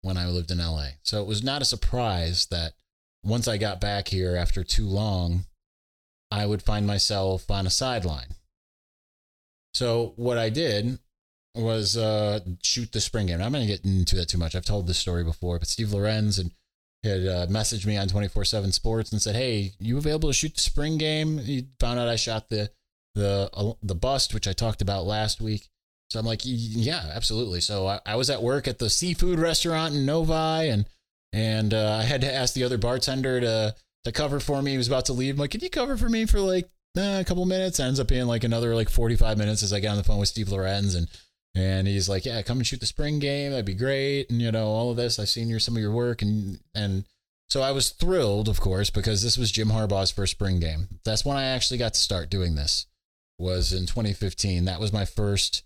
when 0.00 0.16
I 0.16 0.26
lived 0.26 0.50
in 0.50 0.58
LA. 0.58 0.88
So 1.02 1.20
it 1.20 1.26
was 1.26 1.42
not 1.42 1.60
a 1.60 1.66
surprise 1.66 2.46
that 2.50 2.72
once 3.24 3.48
I 3.48 3.56
got 3.56 3.80
back 3.80 4.08
here 4.08 4.36
after 4.36 4.64
too 4.64 4.86
long, 4.86 5.44
I 6.30 6.46
would 6.46 6.62
find 6.62 6.86
myself 6.86 7.50
on 7.50 7.66
a 7.66 7.70
sideline. 7.70 8.34
So 9.74 10.14
what 10.16 10.38
I 10.38 10.48
did 10.48 10.98
was 11.54 11.96
uh, 11.96 12.40
shoot 12.62 12.92
the 12.92 13.00
spring 13.00 13.26
game. 13.26 13.40
I'm 13.40 13.52
going 13.52 13.66
to 13.66 13.72
get 13.72 13.84
into 13.84 14.16
that 14.16 14.28
too 14.28 14.38
much. 14.38 14.54
I've 14.54 14.64
told 14.64 14.86
this 14.86 14.98
story 14.98 15.24
before, 15.24 15.58
but 15.58 15.68
Steve 15.68 15.92
Lorenz 15.92 16.38
and 16.38 16.52
had 17.02 17.26
uh, 17.26 17.46
messaged 17.46 17.86
me 17.86 17.96
on 17.96 18.08
24/7 18.08 18.72
Sports 18.72 19.10
and 19.12 19.22
said, 19.22 19.34
"Hey, 19.34 19.72
you 19.78 19.96
available 19.96 20.28
to 20.28 20.34
shoot 20.34 20.54
the 20.54 20.60
spring 20.60 20.98
game?" 20.98 21.38
He 21.38 21.68
found 21.78 21.98
out 21.98 22.08
I 22.08 22.16
shot 22.16 22.50
the 22.50 22.70
the 23.14 23.50
uh, 23.52 23.72
the 23.82 23.94
bust, 23.94 24.34
which 24.34 24.46
I 24.46 24.52
talked 24.52 24.82
about 24.82 25.06
last 25.06 25.40
week. 25.40 25.68
So 26.10 26.18
I'm 26.18 26.26
like, 26.26 26.40
yeah, 26.44 27.10
absolutely. 27.14 27.60
So 27.60 27.86
I, 27.86 28.00
I 28.04 28.16
was 28.16 28.30
at 28.30 28.42
work 28.42 28.66
at 28.66 28.80
the 28.80 28.90
seafood 28.90 29.38
restaurant 29.38 29.94
in 29.94 30.04
Novi, 30.04 30.68
and 30.68 30.86
and 31.32 31.72
uh, 31.74 31.98
I 32.00 32.02
had 32.02 32.20
to 32.22 32.32
ask 32.32 32.54
the 32.54 32.64
other 32.64 32.78
bartender 32.78 33.40
to 33.40 33.74
to 34.04 34.12
cover 34.12 34.40
for 34.40 34.62
me. 34.62 34.72
He 34.72 34.76
was 34.76 34.88
about 34.88 35.06
to 35.06 35.12
leave. 35.12 35.34
I'm 35.34 35.40
like, 35.40 35.50
can 35.50 35.60
you 35.60 35.70
cover 35.70 35.96
for 35.96 36.08
me 36.08 36.26
for 36.26 36.40
like 36.40 36.64
uh, 36.96 37.18
a 37.20 37.24
couple 37.24 37.44
minutes? 37.44 37.78
It 37.78 37.84
ends 37.84 38.00
up 38.00 38.08
being 38.08 38.26
like 38.26 38.44
another 38.44 38.74
like 38.74 38.88
45 38.88 39.38
minutes 39.38 39.62
as 39.62 39.72
I 39.72 39.80
get 39.80 39.90
on 39.90 39.96
the 39.96 40.04
phone 40.04 40.18
with 40.18 40.28
Steve 40.28 40.50
Lorenz 40.50 40.94
and 40.94 41.08
and 41.54 41.88
he's 41.88 42.08
like, 42.08 42.24
yeah, 42.24 42.42
come 42.42 42.58
and 42.58 42.66
shoot 42.66 42.78
the 42.78 42.86
spring 42.86 43.18
game. 43.18 43.50
That'd 43.50 43.66
be 43.66 43.74
great. 43.74 44.30
And 44.30 44.40
you 44.40 44.52
know 44.52 44.68
all 44.68 44.90
of 44.90 44.96
this. 44.96 45.18
I've 45.18 45.28
seen 45.28 45.48
your 45.48 45.60
some 45.60 45.76
of 45.76 45.82
your 45.82 45.92
work 45.92 46.22
and 46.22 46.60
and 46.74 47.04
so 47.48 47.62
I 47.62 47.72
was 47.72 47.90
thrilled, 47.90 48.48
of 48.48 48.60
course, 48.60 48.90
because 48.90 49.24
this 49.24 49.36
was 49.36 49.50
Jim 49.50 49.70
Harbaugh's 49.70 50.12
first 50.12 50.32
spring 50.32 50.60
game. 50.60 50.86
That's 51.04 51.24
when 51.24 51.36
I 51.36 51.46
actually 51.46 51.78
got 51.78 51.94
to 51.94 52.00
start 52.00 52.30
doing 52.30 52.54
this 52.54 52.86
was 53.40 53.72
in 53.72 53.86
2015. 53.86 54.66
That 54.66 54.78
was 54.78 54.92
my 54.92 55.04
first, 55.04 55.64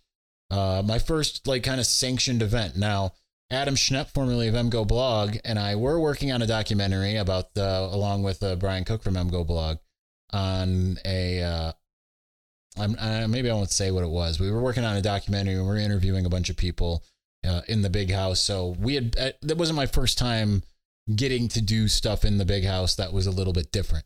uh, 0.50 0.82
my 0.84 0.98
first 0.98 1.46
like 1.46 1.62
kind 1.62 1.80
of 1.80 1.86
sanctioned 1.86 2.40
event. 2.40 2.76
Now, 2.76 3.12
Adam 3.54 3.74
Schnepp, 3.74 4.08
formerly 4.08 4.48
of 4.48 4.54
MGO 4.54 4.86
Blog, 4.86 5.36
and 5.44 5.58
I 5.58 5.76
were 5.76 5.98
working 5.98 6.32
on 6.32 6.42
a 6.42 6.46
documentary 6.46 7.16
about 7.16 7.54
the, 7.54 7.88
along 7.90 8.22
with 8.22 8.42
uh, 8.42 8.56
Brian 8.56 8.84
Cook 8.84 9.02
from 9.02 9.14
MGO 9.14 9.46
Blog, 9.46 9.78
on 10.30 10.98
a. 11.04 11.42
Uh, 11.42 11.72
I, 12.76 13.26
maybe 13.28 13.48
I 13.48 13.54
won't 13.54 13.70
say 13.70 13.92
what 13.92 14.02
it 14.02 14.10
was. 14.10 14.40
We 14.40 14.50
were 14.50 14.60
working 14.60 14.84
on 14.84 14.96
a 14.96 15.02
documentary 15.02 15.54
and 15.54 15.62
we 15.62 15.68
were 15.68 15.76
interviewing 15.76 16.26
a 16.26 16.28
bunch 16.28 16.50
of 16.50 16.56
people 16.56 17.04
uh, 17.46 17.60
in 17.68 17.82
the 17.82 17.90
big 17.90 18.10
house. 18.10 18.40
So 18.40 18.74
we 18.80 18.96
had 18.96 19.16
uh, 19.16 19.30
that 19.42 19.56
wasn't 19.56 19.76
my 19.76 19.86
first 19.86 20.18
time 20.18 20.64
getting 21.14 21.46
to 21.48 21.60
do 21.60 21.86
stuff 21.86 22.24
in 22.24 22.38
the 22.38 22.44
big 22.44 22.64
house 22.64 22.96
that 22.96 23.12
was 23.12 23.28
a 23.28 23.30
little 23.30 23.52
bit 23.52 23.70
different. 23.70 24.04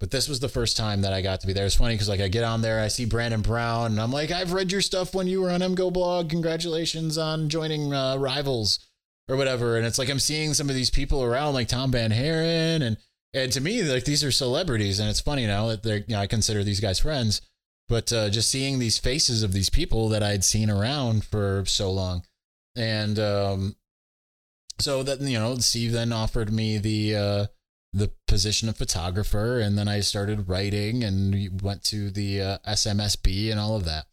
But 0.00 0.10
this 0.10 0.28
was 0.28 0.40
the 0.40 0.48
first 0.48 0.76
time 0.76 1.02
that 1.02 1.12
I 1.12 1.22
got 1.22 1.40
to 1.40 1.46
be 1.46 1.52
there. 1.52 1.64
It's 1.64 1.76
funny 1.76 1.94
because 1.94 2.08
like 2.08 2.20
I 2.20 2.28
get 2.28 2.42
on 2.42 2.60
there, 2.60 2.80
I 2.80 2.88
see 2.88 3.04
Brandon 3.04 3.40
Brown, 3.40 3.92
and 3.92 4.00
I'm 4.00 4.10
like, 4.10 4.32
I've 4.32 4.52
read 4.52 4.72
your 4.72 4.80
stuff 4.80 5.14
when 5.14 5.28
you 5.28 5.40
were 5.40 5.50
on 5.50 5.60
MGO 5.60 5.92
Blog. 5.92 6.28
Congratulations 6.28 7.16
on 7.16 7.48
joining 7.48 7.94
uh, 7.94 8.16
Rivals 8.16 8.80
or 9.28 9.36
whatever. 9.36 9.76
And 9.76 9.86
it's 9.86 9.98
like 9.98 10.10
I'm 10.10 10.18
seeing 10.18 10.54
some 10.54 10.68
of 10.68 10.74
these 10.74 10.90
people 10.90 11.22
around, 11.22 11.54
like 11.54 11.68
Tom 11.68 11.92
VanHaaren, 11.92 12.82
and 12.82 12.96
and 13.34 13.52
to 13.52 13.60
me, 13.60 13.82
like 13.82 14.04
these 14.04 14.24
are 14.24 14.32
celebrities, 14.32 14.98
and 14.98 15.08
it's 15.08 15.20
funny 15.20 15.46
now 15.46 15.68
that 15.68 15.82
they're 15.82 15.98
you 15.98 16.04
know 16.08 16.20
I 16.20 16.26
consider 16.26 16.64
these 16.64 16.80
guys 16.80 16.98
friends, 16.98 17.40
but 17.88 18.12
uh, 18.12 18.28
just 18.28 18.50
seeing 18.50 18.78
these 18.78 18.98
faces 18.98 19.42
of 19.42 19.52
these 19.52 19.70
people 19.70 20.08
that 20.10 20.22
I'd 20.22 20.44
seen 20.44 20.68
around 20.68 21.24
for 21.24 21.64
so 21.66 21.90
long, 21.90 22.24
and 22.76 23.18
um, 23.18 23.76
so 24.78 25.02
that 25.02 25.20
you 25.20 25.38
know, 25.38 25.56
Steve 25.56 25.92
then 25.92 26.12
offered 26.12 26.52
me 26.52 26.78
the. 26.78 27.16
Uh, 27.16 27.46
the 27.92 28.10
position 28.26 28.68
of 28.68 28.76
photographer 28.76 29.60
and 29.60 29.76
then 29.76 29.86
I 29.86 30.00
started 30.00 30.48
writing 30.48 31.04
and 31.04 31.60
went 31.62 31.84
to 31.84 32.10
the 32.10 32.40
uh, 32.40 32.58
SMSB 32.66 33.50
and 33.50 33.60
all 33.60 33.76
of 33.76 33.84
that. 33.84 34.06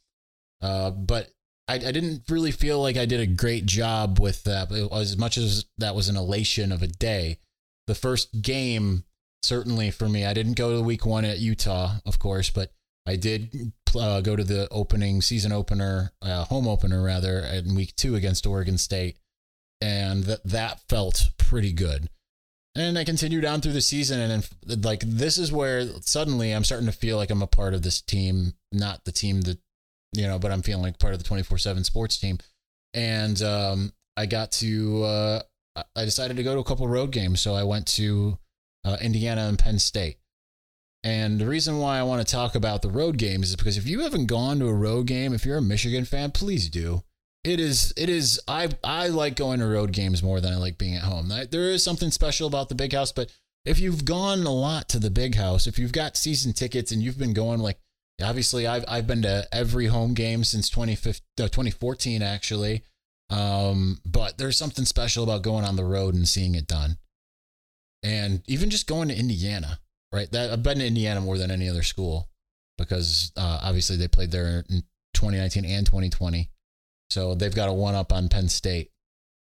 Uh, 0.62 0.92
but 0.92 1.30
I, 1.70 1.76
I, 1.76 1.92
didn't 1.92 2.24
really 2.28 2.52
feel 2.52 2.82
like 2.82 2.98
I 2.98 3.06
did 3.06 3.22
a 3.22 3.26
great 3.26 3.66
job 3.66 4.20
with 4.20 4.44
that. 4.44 4.72
As 4.92 5.16
much 5.16 5.38
as 5.38 5.66
that 5.78 5.96
was 5.96 6.10
an 6.10 6.18
elation 6.18 6.74
of 6.74 6.82
a 6.82 6.88
day, 6.88 7.40
the 7.88 7.96
first 7.96 8.42
game 8.42 9.06
certainly 9.44 9.92
for 9.92 10.10
me. 10.10 10.26
I 10.26 10.34
didn't 10.34 10.58
go 10.58 10.76
to 10.76 10.84
week 10.84 11.06
one 11.06 11.26
at 11.26 11.40
Utah, 11.40 11.96
of 12.06 12.20
course, 12.20 12.50
but 12.50 12.72
I 13.06 13.16
did 13.16 13.72
uh, 13.98 14.22
go 14.22 14.36
to 14.36 14.44
the 14.44 14.68
opening 14.70 15.22
season 15.22 15.52
opener, 15.52 16.12
uh, 16.22 16.46
home 16.46 16.68
opener 16.68 17.02
rather, 17.02 17.40
in 17.40 17.76
week 17.76 17.96
two 17.96 18.16
against 18.16 18.46
Oregon 18.46 18.78
State, 18.78 19.18
and 19.82 20.24
that 20.26 20.44
that 20.44 20.82
felt 20.90 21.30
pretty 21.38 21.72
good. 21.72 22.10
And 22.76 22.98
I 22.98 23.04
continued 23.04 23.46
on 23.46 23.62
through 23.62 23.74
the 23.74 23.82
season, 23.82 24.20
and 24.20 24.44
then, 24.64 24.82
like 24.82 25.02
this 25.02 25.38
is 25.38 25.52
where 25.52 25.88
suddenly 26.02 26.52
I'm 26.52 26.64
starting 26.64 26.88
to 26.88 26.94
feel 26.94 27.18
like 27.18 27.32
I'm 27.32 27.42
a 27.42 27.48
part 27.48 27.74
of 27.74 27.82
this 27.82 28.00
team, 28.00 28.54
not 28.72 29.06
the 29.06 29.12
team 29.12 29.42
that 29.42 29.58
you 30.14 30.28
know, 30.28 30.40
but 30.40 30.52
I'm 30.52 30.62
feeling 30.62 30.84
like 30.84 31.00
part 31.00 31.14
of 31.14 31.20
the 31.20 31.26
24 31.26 31.58
seven 31.58 31.84
sports 31.84 32.18
team. 32.18 32.38
And 32.94 33.42
um, 33.42 33.94
I 34.18 34.26
got 34.26 34.52
to, 34.54 35.04
uh, 35.04 35.42
I 35.96 36.06
decided 36.06 36.38
to 36.38 36.44
go 36.44 36.56
to 36.56 36.60
a 36.60 36.64
couple 36.64 36.88
road 36.88 37.12
games, 37.12 37.42
so 37.42 37.54
I 37.54 37.64
went 37.64 37.88
to 37.88 38.38
uh, 38.84 38.98
Indiana 39.02 39.42
and 39.42 39.60
Penn 39.60 39.80
State. 39.80 40.18
And 41.04 41.40
the 41.40 41.48
reason 41.48 41.80
why 41.80 41.98
I 41.98 42.04
want 42.04 42.26
to 42.26 42.32
talk 42.32 42.56
about 42.56 42.82
the 42.82 42.90
road 42.90 43.18
games 43.18 43.50
is 43.50 43.56
because 43.56 43.78
if 43.78 43.88
you 43.88 44.02
haven't 44.02 44.26
gone 44.26 44.60
to 44.60 44.68
a 44.68 44.74
road 44.74 45.08
game, 45.08 45.34
if 45.34 45.46
you're 45.46 45.58
a 45.58 45.62
Michigan 45.62 46.04
fan, 46.04 46.32
please 46.32 46.70
do 46.70 47.04
it 47.50 47.60
is 47.60 47.92
it 47.98 48.10
is 48.10 48.40
i 48.48 48.70
i 48.84 49.08
like 49.08 49.36
going 49.36 49.60
to 49.60 49.66
road 49.66 49.92
games 49.92 50.22
more 50.22 50.40
than 50.40 50.54
i 50.54 50.58
like 50.58 50.78
being 50.78 50.96
at 50.96 51.02
home. 51.02 51.32
There 51.50 51.72
is 51.72 51.84
something 51.84 52.12
special 52.12 52.48
about 52.48 52.70
the 52.70 52.76
big 52.76 52.94
house 52.94 53.12
but 53.12 53.32
if 53.66 53.80
you've 53.80 54.06
gone 54.06 54.44
a 54.44 54.54
lot 54.54 54.88
to 54.90 55.00
the 55.00 55.10
big 55.10 55.36
house 55.36 55.66
if 55.66 55.80
you've 55.80 55.92
got 55.92 56.16
season 56.16 56.54
tickets 56.54 56.92
and 56.92 57.02
you've 57.02 57.18
been 57.18 57.34
going 57.34 57.60
like 57.60 57.80
obviously 58.22 58.68
i've, 58.68 58.86
I've 58.88 59.08
been 59.08 59.24
to 59.24 59.48
every 59.52 59.88
home 59.88 60.14
game 60.14 60.44
since 60.44 60.70
2014 60.70 62.22
actually. 62.22 62.84
Um, 63.32 64.00
but 64.06 64.40
there's 64.40 64.58
something 64.58 64.86
special 64.86 65.24
about 65.24 65.44
going 65.44 65.64
on 65.64 65.76
the 65.76 65.84
road 65.84 66.16
and 66.16 66.28
seeing 66.28 66.56
it 66.56 66.66
done. 66.66 66.98
And 68.02 68.42
even 68.48 68.72
just 68.72 68.88
going 68.88 69.10
to 69.10 69.16
indiana 69.16 69.80
right? 70.12 70.32
That 70.32 70.52
i've 70.52 70.64
been 70.64 70.80
to 70.80 70.86
indiana 70.88 71.22
more 71.22 71.38
than 71.38 71.52
any 71.52 71.70
other 71.70 71.84
school 71.84 72.28
because 72.78 73.32
uh, 73.38 73.60
obviously 73.64 73.98
they 73.98 74.08
played 74.08 74.32
there 74.32 74.64
in 74.70 74.84
2019 75.14 75.66
and 75.66 75.86
2020 75.86 76.50
so 77.10 77.36
they've 77.36 77.56
got 77.56 77.70
a 77.70 77.74
one 77.74 77.96
up 77.96 78.12
on 78.12 78.30
Penn 78.30 78.50
State. 78.50 78.92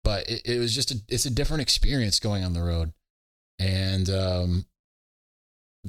But 0.04 0.30
it, 0.30 0.42
it 0.46 0.60
was 0.60 0.74
just 0.74 0.92
a, 0.92 0.98
it's 1.10 1.26
a 1.26 1.32
different 1.32 1.62
experience 1.62 2.20
going 2.20 2.44
on 2.44 2.54
the 2.54 2.62
road. 2.62 2.94
And 3.58 4.10
um, 4.10 4.66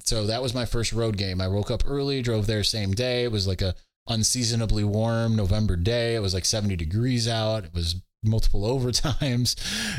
so 0.05 0.27
that 0.27 0.43
was 0.43 0.55
my 0.55 0.65
first 0.65 0.93
road 0.93 1.17
game. 1.17 1.41
I 1.41 1.49
woke 1.49 1.71
up 1.71 1.83
early, 1.87 2.23
drove 2.23 2.47
there 2.47 2.65
same 2.65 2.93
day. 2.93 3.25
It 3.25 3.33
was 3.33 3.47
like 3.47 3.63
a 3.63 3.75
unseasonably 4.09 4.85
warm 4.85 5.37
November 5.37 5.77
day. 5.77 6.15
It 6.15 6.21
was 6.21 6.33
like 6.33 6.45
70 6.45 6.77
degrees 6.77 7.29
out. 7.29 7.65
It 7.65 7.75
was 7.75 7.97
multiple 8.25 8.63
overtimes 8.79 9.55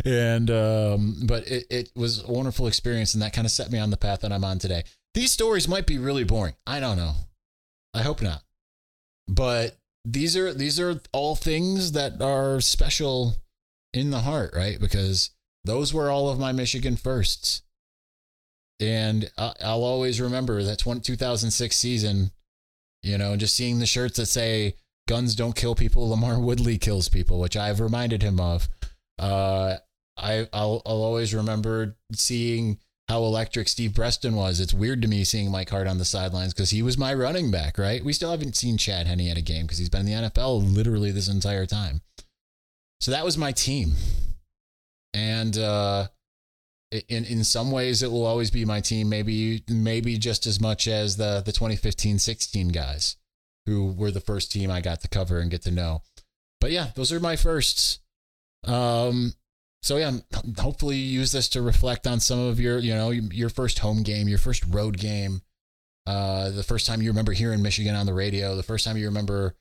and 0.06 0.50
um, 0.52 1.16
but 1.26 1.48
it, 1.48 1.66
it 1.70 1.90
was 1.96 2.24
a 2.28 2.32
wonderful 2.32 2.68
experience 2.68 3.14
and 3.14 3.22
that 3.24 3.32
kind 3.32 3.46
of 3.46 3.52
set 3.52 3.72
me 3.72 3.80
on 3.80 3.90
the 3.90 3.96
path 3.96 4.20
that 4.20 4.34
i'm 4.34 4.44
on 4.44 4.60
today 4.60 4.84
these 5.18 5.32
stories 5.32 5.68
might 5.68 5.88
be 5.88 5.98
really 5.98 6.24
boring. 6.24 6.54
I 6.68 6.80
don't 6.80 6.96
know. 6.96 7.14
I 7.92 8.04
hope 8.04 8.22
not. 8.22 8.44
But 9.28 9.76
these 10.10 10.38
are 10.38 10.54
these 10.54 10.80
are 10.80 11.02
all 11.12 11.36
things 11.36 11.92
that 11.92 12.22
are 12.22 12.62
special 12.62 13.36
in 13.94 14.10
the 14.10 14.20
heart, 14.20 14.54
right? 14.56 14.80
Because 14.80 15.32
those 15.66 15.94
were 15.94 16.10
all 16.10 16.30
of 16.30 16.40
my 16.40 16.54
Michigan 16.54 16.96
firsts. 16.96 17.62
And 18.80 19.30
I'll 19.38 19.84
always 19.84 20.22
remember 20.22 20.64
that 20.64 20.80
2006 20.80 21.76
season, 21.76 22.32
you 23.04 23.18
know, 23.18 23.36
just 23.36 23.56
seeing 23.56 23.80
the 23.80 23.86
shirts 23.86 24.18
that 24.18 24.28
say 24.28 24.76
guns 25.08 25.36
don't 25.36 25.56
kill 25.56 25.76
people, 25.76 26.16
LaMarr 26.16 26.42
Woodley 26.42 26.78
kills 26.78 27.10
people, 27.10 27.40
which 27.40 27.58
I've 27.58 27.80
reminded 27.80 28.22
him 28.22 28.40
of. 28.40 28.70
Uh, 29.20 29.78
I, 30.16 30.48
I'll, 30.54 30.82
I'll 30.86 31.02
always 31.02 31.34
remember 31.34 31.98
seeing 32.14 32.78
how 33.08 33.24
electric 33.24 33.68
Steve 33.68 33.94
Breaston 33.94 34.36
was. 34.36 34.60
It's 34.60 34.74
weird 34.74 35.02
to 35.02 35.08
me 35.08 35.24
seeing 35.24 35.50
Mike 35.50 35.70
Hart 35.70 35.88
on 35.88 35.98
the 35.98 36.06
sidelines 36.06 36.54
because 36.54 36.72
he 36.72 36.82
was 36.82 36.98
my 36.98 37.14
running 37.14 37.52
back, 37.52 37.78
right? 37.78 38.04
We 38.04 38.14
still 38.14 38.32
haven't 38.32 38.58
seen 38.58 38.78
Chad 38.78 39.08
Henne 39.08 39.28
at 39.30 39.38
a 39.38 39.42
game 39.42 39.66
because 39.66 39.78
he's 39.78 39.90
been 39.90 40.08
in 40.08 40.24
the 40.24 40.30
NFL 40.30 40.76
literally 40.76 41.12
this 41.12 41.30
entire 41.30 41.66
time. 41.66 42.02
So 43.00 43.12
that 43.12 43.24
was 43.24 43.38
my 43.38 43.52
team. 43.52 43.94
And 45.14 45.58
uh, 45.58 46.08
in 46.92 47.26
in 47.26 47.44
some 47.44 47.72
ways 47.72 48.04
it 48.04 48.12
will 48.12 48.26
always 48.26 48.52
be 48.52 48.66
my 48.66 48.82
team, 48.82 49.10
maybe 49.10 49.64
maybe 49.70 50.18
just 50.18 50.46
as 50.46 50.60
much 50.60 50.88
as 50.88 51.18
the 51.18 51.42
the 51.46 51.52
2015-16 51.52 52.74
guys 52.74 53.16
who 53.66 53.94
were 53.94 54.12
the 54.12 54.22
first 54.22 54.52
team 54.52 54.70
I 54.70 54.82
got 54.82 55.02
to 55.02 55.08
cover 55.08 55.40
and 55.40 55.52
get 55.52 55.62
to 55.64 55.72
know. 55.72 56.02
But 56.60 56.72
yeah, 56.72 56.88
those 56.96 57.12
are 57.12 57.20
my 57.20 57.36
firsts. 57.36 58.00
Um 58.66 59.34
so 59.88 59.96
yeah, 59.96 60.12
hopefully 60.60 60.98
you 60.98 61.20
use 61.20 61.32
this 61.32 61.48
to 61.48 61.62
reflect 61.62 62.08
on 62.08 62.20
some 62.20 62.40
of 62.40 62.60
your, 62.60 62.78
you 62.78 62.94
know, 62.94 63.10
your 63.10 63.48
first 63.48 63.80
home 63.80 64.04
game, 64.04 64.28
your 64.28 64.38
first 64.38 64.66
road 64.68 64.98
game, 64.98 65.42
uh, 66.06 66.52
the 66.52 66.62
first 66.62 66.86
time 66.86 67.02
you 67.02 67.10
remember 67.10 67.32
hearing 67.32 67.62
Michigan 67.62 67.96
on 67.96 68.06
the 68.06 68.14
radio, 68.14 68.58
the 68.58 68.64
first 68.64 68.84
time 68.84 68.98
you 68.98 69.06
remember 69.06 69.56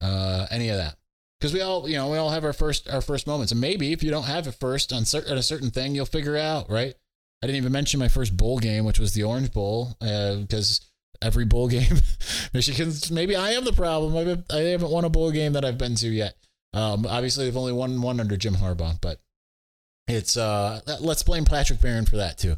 uh, 0.00 0.46
any 0.50 0.68
of 0.68 0.78
that. 0.78 0.96
Because 1.38 1.54
we 1.54 1.60
all, 1.60 1.88
you 1.88 1.94
know, 1.94 2.10
we 2.10 2.18
all 2.18 2.30
have 2.30 2.44
our 2.44 2.52
first 2.52 2.90
our 2.90 3.00
first 3.00 3.28
moments, 3.28 3.52
and 3.52 3.60
maybe 3.60 3.92
if 3.92 4.02
you 4.02 4.10
don't 4.10 4.24
have 4.24 4.48
it 4.48 4.56
first 4.58 4.92
on, 4.92 5.02
a 5.02 5.42
certain 5.42 5.70
thing, 5.70 5.94
you'll 5.94 6.06
figure 6.06 6.34
it 6.34 6.42
out, 6.42 6.68
right? 6.68 6.94
I 7.40 7.46
didn't 7.46 7.58
even 7.58 7.70
mention 7.70 8.00
my 8.00 8.08
first 8.08 8.36
bowl 8.36 8.58
game, 8.58 8.84
which 8.84 8.98
was 8.98 9.14
the 9.14 9.22
Orange 9.22 9.52
Bowl, 9.52 9.96
because 10.00 10.80
uh, 11.22 11.26
every 11.26 11.44
bowl 11.44 11.68
game, 11.78 11.98
Michigan's 12.52 13.12
maybe 13.12 13.36
I 13.36 13.50
am 13.50 13.64
the 13.64 13.72
problem. 13.72 14.16
I 14.16 14.20
haven't, 14.20 14.52
I 14.52 14.58
haven't 14.58 14.90
won 14.90 15.04
a 15.04 15.08
bowl 15.08 15.30
game 15.30 15.52
that 15.52 15.64
I've 15.64 15.78
been 15.78 15.94
to 15.94 16.08
yet. 16.08 16.34
Um, 16.74 17.06
obviously, 17.06 17.44
they've 17.44 17.56
only 17.56 17.72
won 17.72 18.02
one 18.02 18.18
under 18.18 18.36
Jim 18.36 18.54
Harbaugh, 18.54 19.00
but 19.00 19.20
it's 20.08 20.36
uh 20.36 20.80
let's 21.00 21.22
blame 21.22 21.44
Patrick 21.44 21.80
Barron 21.80 22.06
for 22.06 22.16
that 22.16 22.38
too. 22.38 22.56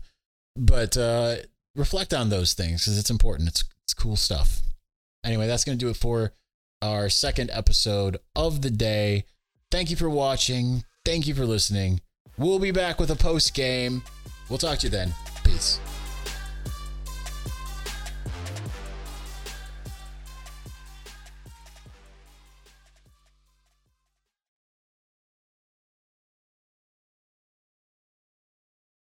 But 0.56 0.96
uh 0.96 1.36
reflect 1.74 2.14
on 2.14 2.28
those 2.28 2.54
things 2.54 2.82
because 2.82 2.98
it's 2.98 3.10
important. 3.10 3.48
It's 3.48 3.64
it's 3.84 3.94
cool 3.94 4.16
stuff. 4.16 4.60
Anyway, 5.24 5.46
that's 5.46 5.64
gonna 5.64 5.76
do 5.76 5.88
it 5.88 5.96
for 5.96 6.32
our 6.82 7.10
second 7.10 7.50
episode 7.52 8.18
of 8.34 8.62
the 8.62 8.70
day. 8.70 9.24
Thank 9.70 9.90
you 9.90 9.96
for 9.96 10.10
watching. 10.10 10.84
Thank 11.04 11.26
you 11.26 11.34
for 11.34 11.44
listening. 11.44 12.00
We'll 12.38 12.58
be 12.58 12.70
back 12.70 12.98
with 12.98 13.10
a 13.10 13.16
post 13.16 13.54
game. 13.54 14.02
We'll 14.48 14.58
talk 14.58 14.78
to 14.78 14.86
you 14.86 14.90
then. 14.90 15.14
Peace. 15.44 15.78